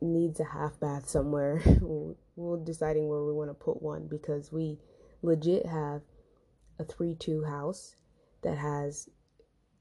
needs 0.02 0.40
a 0.40 0.46
half 0.46 0.80
bath 0.80 1.08
somewhere. 1.08 1.62
We're 2.36 2.58
deciding 2.58 3.08
where 3.08 3.24
we 3.24 3.32
want 3.32 3.50
to 3.50 3.54
put 3.54 3.82
one 3.82 4.08
because 4.08 4.52
we 4.52 4.80
legit 5.22 5.66
have 5.66 6.02
a 6.80 6.84
3 6.84 7.16
2 7.16 7.44
house 7.44 7.96
that 8.42 8.58
has 8.58 9.10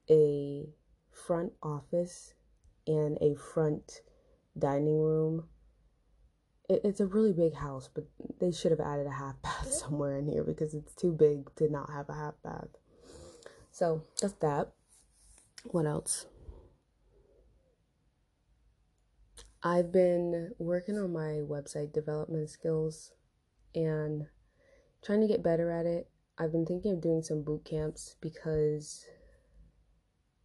a 0.09 0.69
front 1.11 1.53
office 1.63 2.35
and 2.87 3.19
a 3.21 3.35
front 3.35 4.03
dining 4.59 5.01
room 5.01 5.45
it, 6.73 6.81
it's 6.85 7.01
a 7.01 7.07
really 7.07 7.33
big 7.33 7.55
house, 7.55 7.89
but 7.93 8.05
they 8.41 8.51
should 8.51 8.71
have 8.71 8.81
added 8.81 9.07
a 9.07 9.11
half 9.11 9.41
bath 9.43 9.73
somewhere 9.73 10.17
in 10.17 10.27
here 10.27 10.45
because 10.45 10.75
it's 10.75 10.95
too 10.95 11.13
big 11.13 11.55
to 11.57 11.71
not 11.71 11.91
have 11.93 12.09
a 12.09 12.15
half 12.15 12.35
bath. 12.43 12.69
So 13.71 14.05
that's 14.21 14.35
that. 14.35 14.73
What 15.65 15.87
else? 15.87 16.27
I've 19.63 19.93
been 19.93 20.53
working 20.59 20.99
on 20.99 21.13
my 21.13 21.41
website 21.47 21.93
development 21.93 22.51
skills 22.51 23.13
and 23.75 24.27
trying 25.05 25.21
to 25.21 25.29
get 25.29 25.43
better 25.43 25.71
at 25.71 25.87
it. 25.87 26.09
I've 26.37 26.51
been 26.51 26.67
thinking 26.67 26.93
of 26.93 27.01
doing 27.01 27.23
some 27.23 27.45
boot 27.45 27.65
camps 27.65 28.17
because 28.21 29.07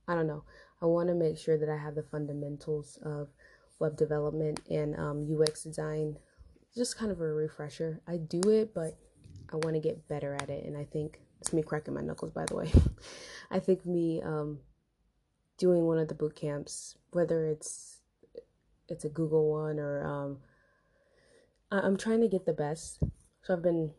I 0.07 0.13
don't 0.13 0.27
know. 0.27 0.43
I 0.81 0.85
want 0.85 1.09
to 1.09 1.15
make 1.15 1.39
sure 1.39 1.57
that 1.57 1.69
I 1.69 1.77
have 1.77 1.95
the 1.95 2.03
fundamentals 2.03 2.99
of 3.03 3.29
web 3.79 3.97
development 3.97 4.59
and 4.69 4.95
um, 4.97 5.27
UX 5.29 5.63
design. 5.63 6.17
Just 6.75 6.97
kind 6.97 7.11
of 7.11 7.21
a 7.21 7.33
refresher. 7.33 8.01
I 8.07 8.17
do 8.17 8.41
it, 8.49 8.73
but 8.73 8.97
I 9.51 9.55
want 9.57 9.75
to 9.75 9.79
get 9.79 10.07
better 10.07 10.35
at 10.35 10.49
it. 10.49 10.65
And 10.65 10.77
I 10.77 10.83
think 10.85 11.19
it's 11.39 11.53
me 11.53 11.63
cracking 11.63 11.93
my 11.93 12.01
knuckles, 12.01 12.31
by 12.31 12.45
the 12.45 12.55
way. 12.55 12.71
I 13.51 13.59
think 13.59 13.85
me 13.85 14.21
um, 14.21 14.59
doing 15.57 15.85
one 15.85 15.97
of 15.97 16.07
the 16.07 16.15
boot 16.15 16.35
camps, 16.35 16.95
whether 17.11 17.45
it's 17.45 18.01
it's 18.89 19.03
a 19.03 19.09
Google 19.09 19.51
one 19.51 19.79
or 19.79 20.05
um, 20.05 20.37
I- 21.71 21.81
I'm 21.81 21.97
trying 21.97 22.21
to 22.21 22.27
get 22.27 22.45
the 22.45 22.53
best. 22.53 22.99
So 23.43 23.53
I've 23.53 23.61
been 23.61 23.91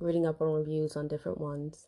reading 0.00 0.26
up 0.26 0.40
on 0.40 0.52
reviews 0.52 0.96
on 0.96 1.08
different 1.08 1.38
ones. 1.38 1.86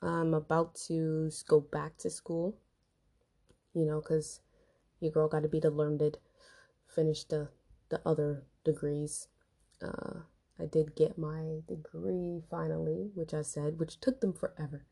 I'm 0.00 0.34
about 0.34 0.74
to 0.86 1.30
go 1.46 1.60
back 1.60 1.96
to 1.98 2.10
school, 2.10 2.56
you 3.72 3.84
know, 3.84 4.00
because 4.00 4.40
your 5.02 5.12
girl 5.12 5.28
got 5.28 5.42
to 5.42 5.48
be 5.48 5.60
the 5.60 5.70
learned, 5.70 6.18
finish 6.86 7.24
the 7.24 7.48
the 7.88 8.00
other 8.06 8.44
degrees. 8.64 9.28
Uh, 9.82 10.20
I 10.58 10.66
did 10.66 10.94
get 10.94 11.18
my 11.18 11.60
degree 11.68 12.40
finally, 12.50 13.10
which 13.14 13.34
I 13.34 13.42
said, 13.42 13.78
which 13.78 14.00
took 14.00 14.20
them 14.20 14.32
forever. 14.32 14.86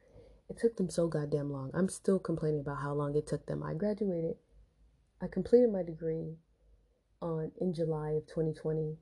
It 0.49 0.59
took 0.59 0.77
them 0.77 0.91
so 0.91 1.07
goddamn 1.07 1.51
long. 1.53 1.71
I'm 1.73 1.89
still 1.89 2.19
complaining 2.19 2.61
about 2.61 2.83
how 2.83 2.93
long 2.93 3.15
it 3.17 3.27
took 3.27 3.47
them. 3.47 3.63
I 3.63 3.75
graduated. 3.75 4.37
I 5.23 5.29
completed 5.29 5.71
my 5.73 5.85
degree 5.85 6.39
on 7.23 7.53
in 7.61 7.73
July 7.73 8.11
of 8.13 8.27
2020. 8.27 8.97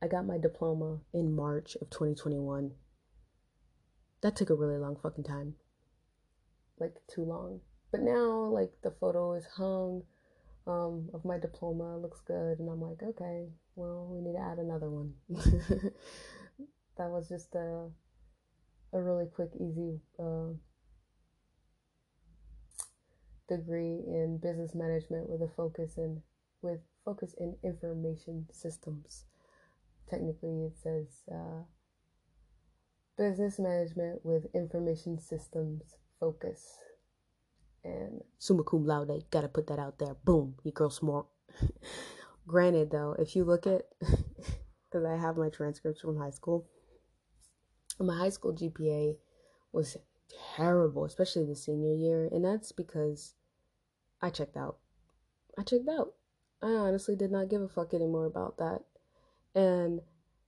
I 0.00 0.08
got 0.08 0.26
my 0.26 0.38
diploma 0.38 1.00
in 1.12 1.34
March 1.34 1.76
of 1.76 1.90
2021. 1.90 2.72
That 4.22 4.34
took 4.34 4.50
a 4.50 4.54
really 4.54 4.78
long 4.78 4.96
fucking 4.96 5.24
time. 5.24 5.54
Like 6.78 6.96
too 7.06 7.22
long. 7.22 7.60
But 7.96 8.04
now, 8.04 8.50
like, 8.52 8.72
the 8.82 8.90
photo 8.90 9.32
is 9.32 9.46
hung 9.46 10.02
um, 10.66 11.08
of 11.14 11.24
my 11.24 11.38
diploma, 11.38 11.96
looks 11.96 12.20
good, 12.20 12.58
and 12.58 12.68
I'm 12.68 12.82
like, 12.82 13.02
okay, 13.02 13.46
well, 13.74 14.06
we 14.10 14.20
need 14.20 14.36
to 14.36 14.44
add 14.44 14.58
another 14.58 14.90
one. 14.90 15.14
that 16.98 17.08
was 17.08 17.26
just 17.26 17.54
a, 17.54 17.88
a 18.92 19.00
really 19.00 19.24
quick, 19.34 19.48
easy 19.54 19.98
uh, 20.18 20.52
degree 23.48 24.02
in 24.06 24.40
business 24.42 24.74
management 24.74 25.30
with 25.30 25.40
a 25.40 25.48
focus 25.56 25.96
in 25.96 26.20
with 26.60 26.80
focus 27.02 27.34
in 27.40 27.56
information 27.64 28.44
systems. 28.52 29.24
Technically, 30.10 30.64
it 30.64 30.76
says 30.76 31.22
uh, 31.32 31.62
business 33.16 33.58
management 33.58 34.20
with 34.22 34.54
information 34.54 35.18
systems 35.18 35.96
focus 36.20 36.76
and 37.86 38.20
summa 38.38 38.64
cum 38.64 38.84
laude. 38.84 39.24
Gotta 39.30 39.48
put 39.48 39.66
that 39.68 39.78
out 39.78 39.98
there. 39.98 40.14
Boom, 40.24 40.56
you 40.64 40.72
girl 40.72 40.90
smart. 40.90 41.26
Granted, 42.46 42.90
though, 42.90 43.14
if 43.18 43.34
you 43.34 43.44
look 43.44 43.66
at, 43.66 43.82
because 44.00 45.04
I 45.04 45.16
have 45.16 45.36
my 45.36 45.48
transcripts 45.48 46.00
from 46.00 46.16
high 46.18 46.30
school, 46.30 46.66
my 47.98 48.16
high 48.16 48.30
school 48.30 48.52
GPA 48.52 49.16
was 49.72 49.96
terrible, 50.56 51.04
especially 51.04 51.44
the 51.44 51.56
senior 51.56 51.94
year, 51.94 52.28
and 52.30 52.44
that's 52.44 52.72
because 52.72 53.34
I 54.20 54.30
checked 54.30 54.56
out. 54.56 54.78
I 55.58 55.62
checked 55.62 55.88
out. 55.88 56.14
I 56.62 56.68
honestly 56.68 57.16
did 57.16 57.30
not 57.30 57.48
give 57.48 57.62
a 57.62 57.68
fuck 57.68 57.94
anymore 57.94 58.26
about 58.26 58.58
that, 58.58 58.82
and 59.54 60.00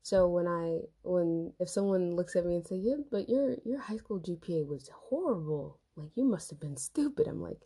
so 0.02 0.26
when 0.28 0.46
I 0.46 0.80
when 1.02 1.52
if 1.60 1.68
someone 1.68 2.16
looks 2.16 2.34
at 2.34 2.46
me 2.46 2.54
and 2.54 2.66
say, 2.66 2.76
"Yeah, 2.76 2.96
but 3.10 3.28
your 3.28 3.56
your 3.64 3.78
high 3.78 3.98
school 3.98 4.20
GPA 4.20 4.66
was 4.66 4.88
horrible," 4.88 5.78
Like, 5.98 6.10
you 6.14 6.24
must 6.24 6.50
have 6.50 6.60
been 6.60 6.76
stupid. 6.76 7.26
I'm 7.26 7.42
like, 7.42 7.60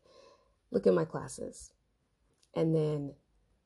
look 0.71 0.87
at 0.87 0.95
my 0.95 1.05
classes. 1.05 1.73
And 2.55 2.75
then 2.75 3.12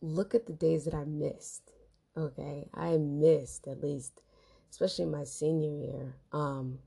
look 0.00 0.34
at 0.34 0.46
the 0.46 0.52
days 0.52 0.84
that 0.84 0.94
I 0.94 1.04
missed. 1.04 1.72
Okay. 2.16 2.68
I 2.74 2.96
missed 2.96 3.66
at 3.68 3.82
least, 3.82 4.20
especially 4.70 5.06
my 5.06 5.24
senior 5.24 5.70
year. 5.70 6.16
Um, 6.32 6.80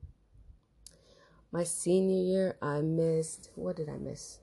my 1.52 1.64
senior 1.64 2.22
year, 2.22 2.58
I 2.62 2.82
missed, 2.82 3.50
what 3.56 3.76
did 3.76 3.90
I 3.90 3.98
miss? 3.98 4.40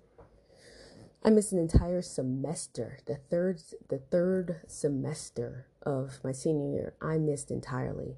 I 1.25 1.31
missed 1.31 1.53
an 1.53 1.59
entire 1.59 2.03
semester. 2.03 2.99
The 3.07 3.17
third 3.17 3.61
the 3.89 3.99
third 3.99 4.61
semester 4.69 5.67
of 5.83 6.21
my 6.23 6.33
senior 6.33 6.71
year, 6.73 6.95
I 7.03 7.19
missed 7.19 7.51
entirely. 7.51 8.17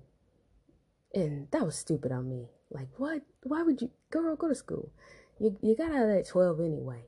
And 1.14 1.48
that 1.50 1.64
was 1.64 1.76
stupid 1.76 2.12
on 2.12 2.28
me. 2.28 2.50
Like, 2.70 2.88
what? 2.96 3.22
Why 3.42 3.62
would 3.62 3.80
you, 3.80 3.90
girl, 4.10 4.36
go 4.36 4.48
to 4.48 4.54
school? 4.54 4.92
You, 5.38 5.56
you 5.62 5.76
got 5.76 5.90
out 5.90 6.02
of 6.02 6.08
that 6.08 6.26
12 6.28 6.60
anyway. 6.60 7.04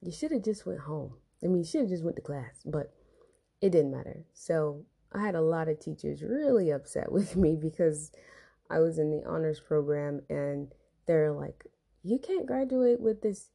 You 0.00 0.12
should 0.12 0.32
have 0.32 0.44
just 0.44 0.66
went 0.66 0.80
home. 0.80 1.14
I 1.42 1.46
mean, 1.46 1.58
you 1.58 1.64
should 1.64 1.82
have 1.82 1.90
just 1.90 2.04
went 2.04 2.16
to 2.16 2.22
class, 2.22 2.62
but 2.64 2.92
it 3.60 3.70
didn't 3.70 3.92
matter. 3.92 4.24
So 4.32 4.84
I 5.12 5.20
had 5.20 5.34
a 5.34 5.40
lot 5.40 5.68
of 5.68 5.80
teachers 5.80 6.22
really 6.22 6.70
upset 6.70 7.12
with 7.12 7.36
me 7.36 7.56
because 7.56 8.12
I 8.70 8.78
was 8.80 8.98
in 8.98 9.10
the 9.10 9.28
honors 9.28 9.60
program 9.60 10.22
and 10.28 10.72
they're 11.06 11.32
like, 11.32 11.64
you 12.02 12.18
can't 12.18 12.46
graduate 12.46 13.00
with 13.00 13.22
this 13.22 13.50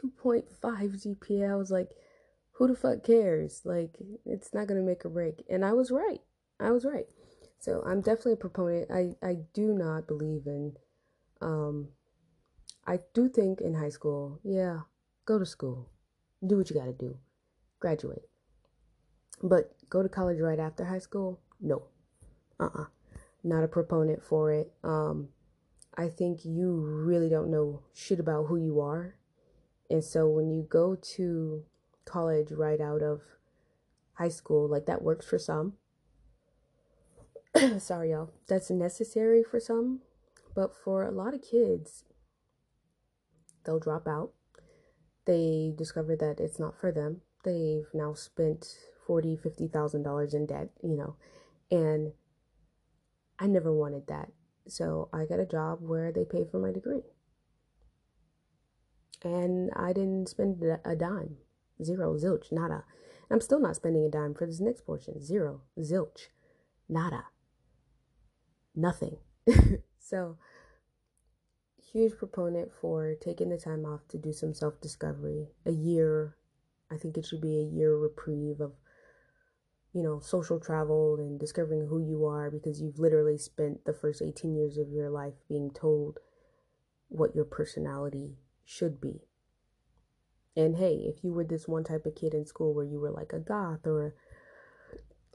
2.5 0.00 0.44
GPA. 0.62 1.50
I 1.50 1.56
was 1.56 1.70
like, 1.70 1.90
who 2.52 2.68
the 2.68 2.76
fuck 2.76 3.02
cares? 3.04 3.62
Like, 3.64 3.96
it's 4.24 4.54
not 4.54 4.66
going 4.66 4.80
to 4.80 4.86
make 4.86 5.04
or 5.04 5.08
break. 5.08 5.44
And 5.50 5.64
I 5.64 5.72
was 5.72 5.90
right. 5.90 6.20
I 6.60 6.70
was 6.70 6.84
right. 6.84 7.06
So 7.58 7.82
I'm 7.86 8.00
definitely 8.00 8.34
a 8.34 8.36
proponent. 8.36 8.90
I, 8.90 9.14
I 9.26 9.38
do 9.54 9.72
not 9.72 10.06
believe 10.06 10.46
in 10.46 10.74
um, 11.40 11.88
I 12.86 12.98
do 13.14 13.28
think 13.28 13.60
in 13.60 13.74
high 13.74 13.88
school, 13.88 14.40
yeah, 14.42 14.80
go 15.24 15.38
to 15.38 15.46
school, 15.46 15.88
do 16.46 16.56
what 16.56 16.70
you 16.70 16.76
got 16.76 16.86
to 16.86 16.92
do, 16.92 17.16
graduate. 17.80 18.28
But 19.42 19.74
go 19.88 20.02
to 20.02 20.08
college 20.08 20.40
right 20.40 20.58
after 20.58 20.84
high 20.84 20.98
school? 20.98 21.40
No. 21.60 21.84
Uh 22.58 22.64
uh-uh. 22.64 22.82
uh 22.82 22.86
Not 23.42 23.64
a 23.64 23.68
proponent 23.68 24.22
for 24.22 24.52
it. 24.52 24.72
Um, 24.82 25.28
I 25.96 26.08
think 26.08 26.44
you 26.44 26.72
really 26.72 27.28
don't 27.28 27.50
know 27.50 27.82
shit 27.94 28.20
about 28.20 28.46
who 28.46 28.56
you 28.56 28.80
are. 28.80 29.16
And 29.90 30.02
so 30.02 30.28
when 30.28 30.50
you 30.50 30.66
go 30.68 30.96
to 31.16 31.64
college 32.04 32.52
right 32.52 32.80
out 32.80 33.02
of 33.02 33.22
high 34.14 34.28
school, 34.28 34.68
like 34.68 34.86
that 34.86 35.02
works 35.02 35.26
for 35.26 35.38
some. 35.38 35.74
Sorry, 37.78 38.10
y'all. 38.10 38.30
That's 38.48 38.70
necessary 38.70 39.42
for 39.42 39.60
some. 39.60 40.00
But 40.54 40.72
for 40.84 41.02
a 41.02 41.10
lot 41.10 41.34
of 41.34 41.42
kids, 41.42 42.04
they'll 43.64 43.80
drop 43.80 44.06
out. 44.06 44.32
They 45.26 45.72
discover 45.76 46.16
that 46.16 46.38
it's 46.38 46.60
not 46.60 46.78
for 46.78 46.92
them. 46.92 47.22
They've 47.44 47.86
now 47.92 48.14
spent 48.14 48.66
forty, 49.06 49.36
fifty 49.36 49.68
thousand 49.68 50.02
dollars 50.02 50.34
in 50.34 50.46
debt, 50.46 50.70
you 50.82 50.96
know, 50.96 51.16
and 51.70 52.12
I 53.38 53.46
never 53.46 53.72
wanted 53.72 54.06
that. 54.08 54.30
So 54.66 55.08
I 55.12 55.24
got 55.26 55.40
a 55.40 55.46
job 55.46 55.78
where 55.80 56.12
they 56.12 56.24
pay 56.24 56.44
for 56.44 56.58
my 56.58 56.72
degree. 56.72 57.02
And 59.22 59.70
I 59.74 59.92
didn't 59.92 60.28
spend 60.28 60.62
a 60.62 60.96
dime. 60.96 61.36
Zero, 61.82 62.14
zilch, 62.14 62.52
nada. 62.52 62.84
I'm 63.30 63.40
still 63.40 63.58
not 63.58 63.76
spending 63.76 64.04
a 64.04 64.10
dime 64.10 64.34
for 64.34 64.46
this 64.46 64.60
next 64.60 64.86
portion. 64.86 65.22
Zero, 65.22 65.62
zilch, 65.78 66.28
nada. 66.88 67.24
Nothing. 68.74 69.16
so, 70.04 70.36
huge 71.92 72.18
proponent 72.18 72.70
for 72.78 73.14
taking 73.14 73.48
the 73.48 73.56
time 73.56 73.86
off 73.86 74.06
to 74.08 74.18
do 74.18 74.32
some 74.32 74.52
self 74.52 74.78
discovery. 74.80 75.48
A 75.64 75.70
year, 75.70 76.36
I 76.90 76.96
think 76.96 77.16
it 77.16 77.24
should 77.24 77.40
be 77.40 77.58
a 77.58 77.74
year 77.74 77.96
reprieve 77.96 78.60
of, 78.60 78.72
you 79.94 80.02
know, 80.02 80.20
social 80.20 80.60
travel 80.60 81.16
and 81.16 81.40
discovering 81.40 81.86
who 81.86 82.00
you 82.00 82.26
are 82.26 82.50
because 82.50 82.82
you've 82.82 82.98
literally 82.98 83.38
spent 83.38 83.86
the 83.86 83.94
first 83.94 84.20
18 84.20 84.54
years 84.54 84.76
of 84.76 84.90
your 84.90 85.08
life 85.08 85.34
being 85.48 85.70
told 85.70 86.18
what 87.08 87.34
your 87.34 87.46
personality 87.46 88.36
should 88.62 89.00
be. 89.00 89.22
And 90.54 90.76
hey, 90.76 91.06
if 91.06 91.24
you 91.24 91.32
were 91.32 91.44
this 91.44 91.66
one 91.66 91.84
type 91.84 92.04
of 92.04 92.14
kid 92.14 92.34
in 92.34 92.44
school 92.44 92.74
where 92.74 92.84
you 92.84 93.00
were 93.00 93.10
like 93.10 93.32
a 93.32 93.38
goth 93.38 93.86
or 93.86 94.08
a, 94.08 94.12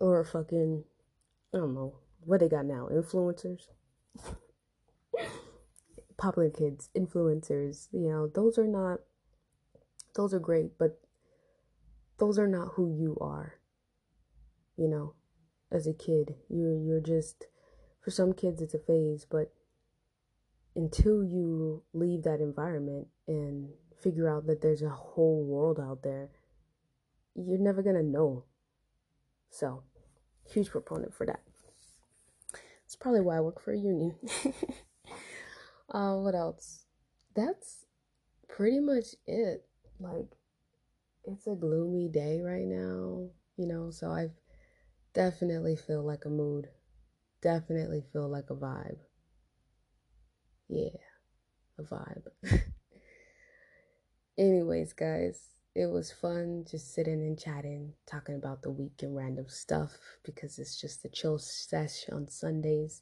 or 0.03 0.19
a 0.19 0.25
fucking 0.25 0.83
I 1.53 1.57
don't 1.57 1.73
know 1.73 1.95
what 2.23 2.41
they 2.41 2.49
got 2.49 2.65
now, 2.65 2.87
influencers. 2.91 3.63
Popular 6.19 6.49
kids, 6.49 6.89
influencers, 6.95 7.87
you 7.91 8.09
know, 8.09 8.27
those 8.27 8.57
are 8.57 8.67
not 8.67 8.99
those 10.15 10.33
are 10.33 10.39
great, 10.39 10.77
but 10.77 10.99
those 12.17 12.37
are 12.37 12.47
not 12.47 12.73
who 12.73 12.93
you 12.93 13.17
are. 13.21 13.53
You 14.75 14.89
know, 14.89 15.13
as 15.71 15.87
a 15.87 15.93
kid, 15.93 16.35
you're 16.49 16.75
you're 16.75 16.99
just 16.99 17.45
for 18.03 18.11
some 18.11 18.33
kids 18.33 18.61
it's 18.61 18.73
a 18.73 18.79
phase, 18.79 19.25
but 19.29 19.53
until 20.75 21.23
you 21.23 21.83
leave 21.93 22.23
that 22.23 22.41
environment 22.41 23.07
and 23.27 23.69
figure 24.01 24.29
out 24.29 24.45
that 24.47 24.61
there's 24.61 24.81
a 24.81 24.89
whole 24.89 25.43
world 25.45 25.79
out 25.79 26.03
there, 26.03 26.29
you're 27.35 27.57
never 27.57 27.81
to 27.81 28.03
know. 28.03 28.43
So, 29.49 29.83
huge 30.45 30.69
proponent 30.69 31.13
for 31.13 31.25
that. 31.25 31.41
It's 32.85 32.95
probably 32.95 33.21
why 33.21 33.37
I 33.37 33.41
work 33.41 33.61
for 33.61 33.71
a 33.71 33.77
union. 33.77 34.15
uh, 35.91 36.15
what 36.17 36.35
else? 36.35 36.85
That's 37.35 37.85
pretty 38.47 38.79
much 38.79 39.15
it. 39.27 39.65
Like, 39.99 40.37
it's 41.25 41.47
a 41.47 41.55
gloomy 41.55 42.09
day 42.09 42.41
right 42.41 42.65
now, 42.65 43.29
you 43.57 43.67
know, 43.67 43.91
so 43.91 44.09
I 44.09 44.29
definitely 45.13 45.75
feel 45.75 46.03
like 46.03 46.25
a 46.25 46.29
mood. 46.29 46.69
Definitely 47.41 48.03
feel 48.13 48.29
like 48.29 48.49
a 48.49 48.55
vibe. 48.55 48.97
Yeah, 50.69 50.89
a 51.79 51.83
vibe. 51.83 52.27
Anyways, 54.37 54.93
guys, 54.93 55.49
it 55.75 55.87
was 55.87 56.11
fun 56.11 56.65
just 56.69 56.93
sitting 56.93 57.21
and 57.21 57.37
chatting, 57.37 57.93
talking 58.05 58.35
about 58.35 58.61
the 58.61 58.71
week 58.71 59.01
and 59.03 59.15
random 59.15 59.45
stuff 59.47 59.97
because 60.23 60.59
it's 60.59 60.79
just 60.79 61.05
a 61.05 61.09
chill 61.09 61.37
sesh 61.39 62.05
on 62.11 62.27
Sundays. 62.27 63.01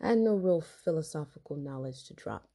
I 0.00 0.08
had 0.08 0.18
no 0.18 0.34
real 0.34 0.60
philosophical 0.60 1.56
knowledge 1.56 2.04
to 2.04 2.14
drop 2.14 2.48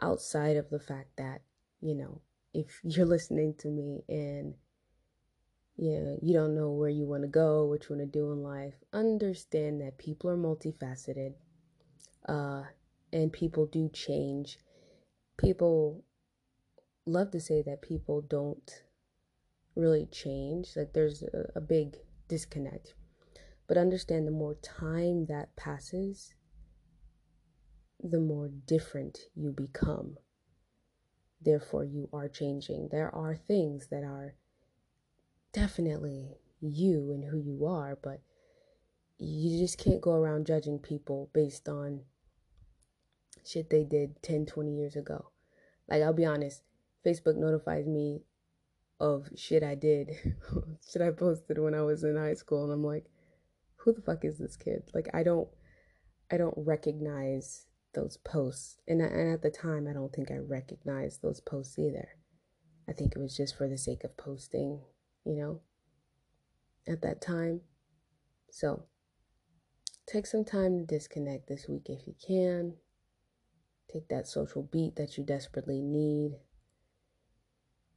outside 0.00 0.56
of 0.56 0.70
the 0.70 0.80
fact 0.80 1.16
that, 1.16 1.42
you 1.80 1.94
know, 1.94 2.20
if 2.54 2.80
you're 2.84 3.06
listening 3.06 3.54
to 3.58 3.68
me 3.68 4.04
and 4.08 4.54
know, 5.80 6.18
you 6.20 6.34
don't 6.34 6.54
know 6.54 6.70
where 6.70 6.90
you 6.90 7.06
want 7.06 7.22
to 7.22 7.28
go, 7.28 7.64
what 7.64 7.88
you 7.88 7.96
want 7.96 8.12
to 8.12 8.18
do 8.18 8.32
in 8.32 8.42
life, 8.42 8.74
understand 8.92 9.80
that 9.80 9.98
people 9.98 10.28
are 10.30 10.36
multifaceted. 10.36 11.34
Uh, 12.28 12.62
and 13.12 13.32
people 13.32 13.66
do 13.66 13.88
change. 13.88 14.58
People 15.36 16.04
love 17.06 17.30
to 17.30 17.40
say 17.40 17.62
that 17.62 17.82
people 17.82 18.20
don't 18.20 18.84
really 19.74 20.06
change, 20.06 20.68
like 20.76 20.92
there's 20.92 21.22
a, 21.22 21.46
a 21.56 21.60
big 21.60 21.96
disconnect. 22.28 22.94
But 23.66 23.78
understand 23.78 24.26
the 24.26 24.32
more 24.32 24.54
time 24.54 25.26
that 25.26 25.56
passes, 25.56 26.34
the 28.02 28.20
more 28.20 28.48
different 28.66 29.18
you 29.34 29.52
become. 29.52 30.16
Therefore, 31.42 31.84
you 31.84 32.08
are 32.12 32.28
changing. 32.28 32.88
There 32.90 33.14
are 33.14 33.34
things 33.34 33.88
that 33.90 34.04
are 34.04 34.34
definitely 35.52 36.36
you 36.60 37.12
and 37.12 37.24
who 37.24 37.38
you 37.38 37.66
are, 37.66 37.98
but 38.02 38.20
you 39.18 39.58
just 39.58 39.78
can't 39.78 40.00
go 40.00 40.12
around 40.12 40.46
judging 40.46 40.78
people 40.78 41.30
based 41.32 41.68
on 41.68 42.02
shit 43.44 43.70
they 43.70 43.84
did 43.84 44.22
10, 44.22 44.46
20 44.46 44.70
years 44.70 44.96
ago. 44.96 45.30
Like, 45.88 46.02
I'll 46.02 46.12
be 46.12 46.26
honest, 46.26 46.62
Facebook 47.04 47.36
notifies 47.36 47.86
me 47.86 48.22
of 48.98 49.28
shit 49.34 49.62
I 49.62 49.74
did, 49.74 50.10
shit 50.90 51.02
I 51.02 51.10
posted 51.10 51.58
when 51.58 51.74
I 51.74 51.82
was 51.82 52.04
in 52.04 52.16
high 52.16 52.34
school, 52.34 52.64
and 52.64 52.72
I'm 52.72 52.84
like, 52.84 53.06
who 53.76 53.92
the 53.92 54.02
fuck 54.02 54.24
is 54.24 54.38
this 54.38 54.56
kid? 54.56 54.82
Like, 54.94 55.08
I 55.14 55.22
don't, 55.22 55.48
I 56.30 56.36
don't 56.36 56.54
recognize 56.56 57.66
those 57.94 58.16
posts, 58.18 58.78
and 58.86 59.00
and 59.00 59.32
at 59.32 59.42
the 59.42 59.50
time, 59.50 59.86
I 59.88 59.92
don't 59.92 60.12
think 60.12 60.30
I 60.30 60.36
recognized 60.36 61.22
those 61.22 61.40
posts 61.40 61.78
either. 61.78 62.08
I 62.88 62.92
think 62.92 63.12
it 63.14 63.20
was 63.20 63.36
just 63.36 63.56
for 63.56 63.68
the 63.68 63.78
sake 63.78 64.04
of 64.04 64.16
posting, 64.16 64.80
you 65.24 65.36
know. 65.36 65.60
At 66.88 67.02
that 67.02 67.20
time, 67.20 67.60
so 68.50 68.84
take 70.06 70.26
some 70.26 70.44
time 70.44 70.78
to 70.78 70.84
disconnect 70.84 71.46
this 71.46 71.68
week 71.68 71.86
if 71.86 72.06
you 72.06 72.14
can. 72.26 72.74
Take 73.92 74.08
that 74.08 74.26
social 74.26 74.62
beat 74.62 74.96
that 74.96 75.18
you 75.18 75.24
desperately 75.24 75.82
need. 75.82 76.38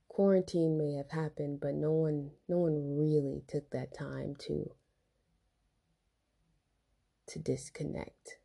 Quarantine 0.08 0.78
may 0.78 0.94
have 0.94 1.12
happened, 1.12 1.60
but 1.60 1.74
no 1.74 1.92
one 1.92 2.32
no 2.48 2.58
one 2.60 2.98
really 2.98 3.44
took 3.48 3.70
that 3.72 3.94
time 3.98 4.36
to 4.40 4.72
to 7.28 7.40
disconnect. 7.40 8.38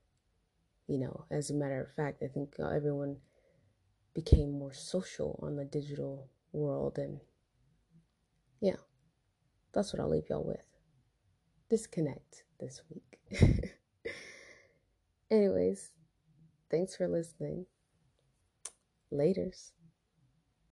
You 0.89 0.99
know, 0.99 1.25
as 1.31 1.51
a 1.51 1.55
matter 1.55 1.81
of 1.81 1.93
fact, 1.95 2.23
I 2.23 2.27
think 2.29 2.57
uh, 2.59 2.69
everyone 2.71 3.19
became 4.15 4.59
more 4.59 4.73
social 4.73 5.39
on 5.43 5.55
the 5.57 5.65
digital 5.65 6.29
world 6.53 6.99
and 6.99 7.21
yeah. 8.61 8.77
That's 9.73 9.93
what 9.93 10.01
I'll 10.01 10.09
leave 10.09 10.29
y'all 10.31 10.43
with. 10.43 10.65
Disconnect 11.69 12.45
this 12.59 12.81
week. 12.91 13.21
Anyways, 15.31 15.93
Thanks 16.71 16.97
for 16.97 17.09
listening. 17.09 17.65
Laters. 19.11 19.71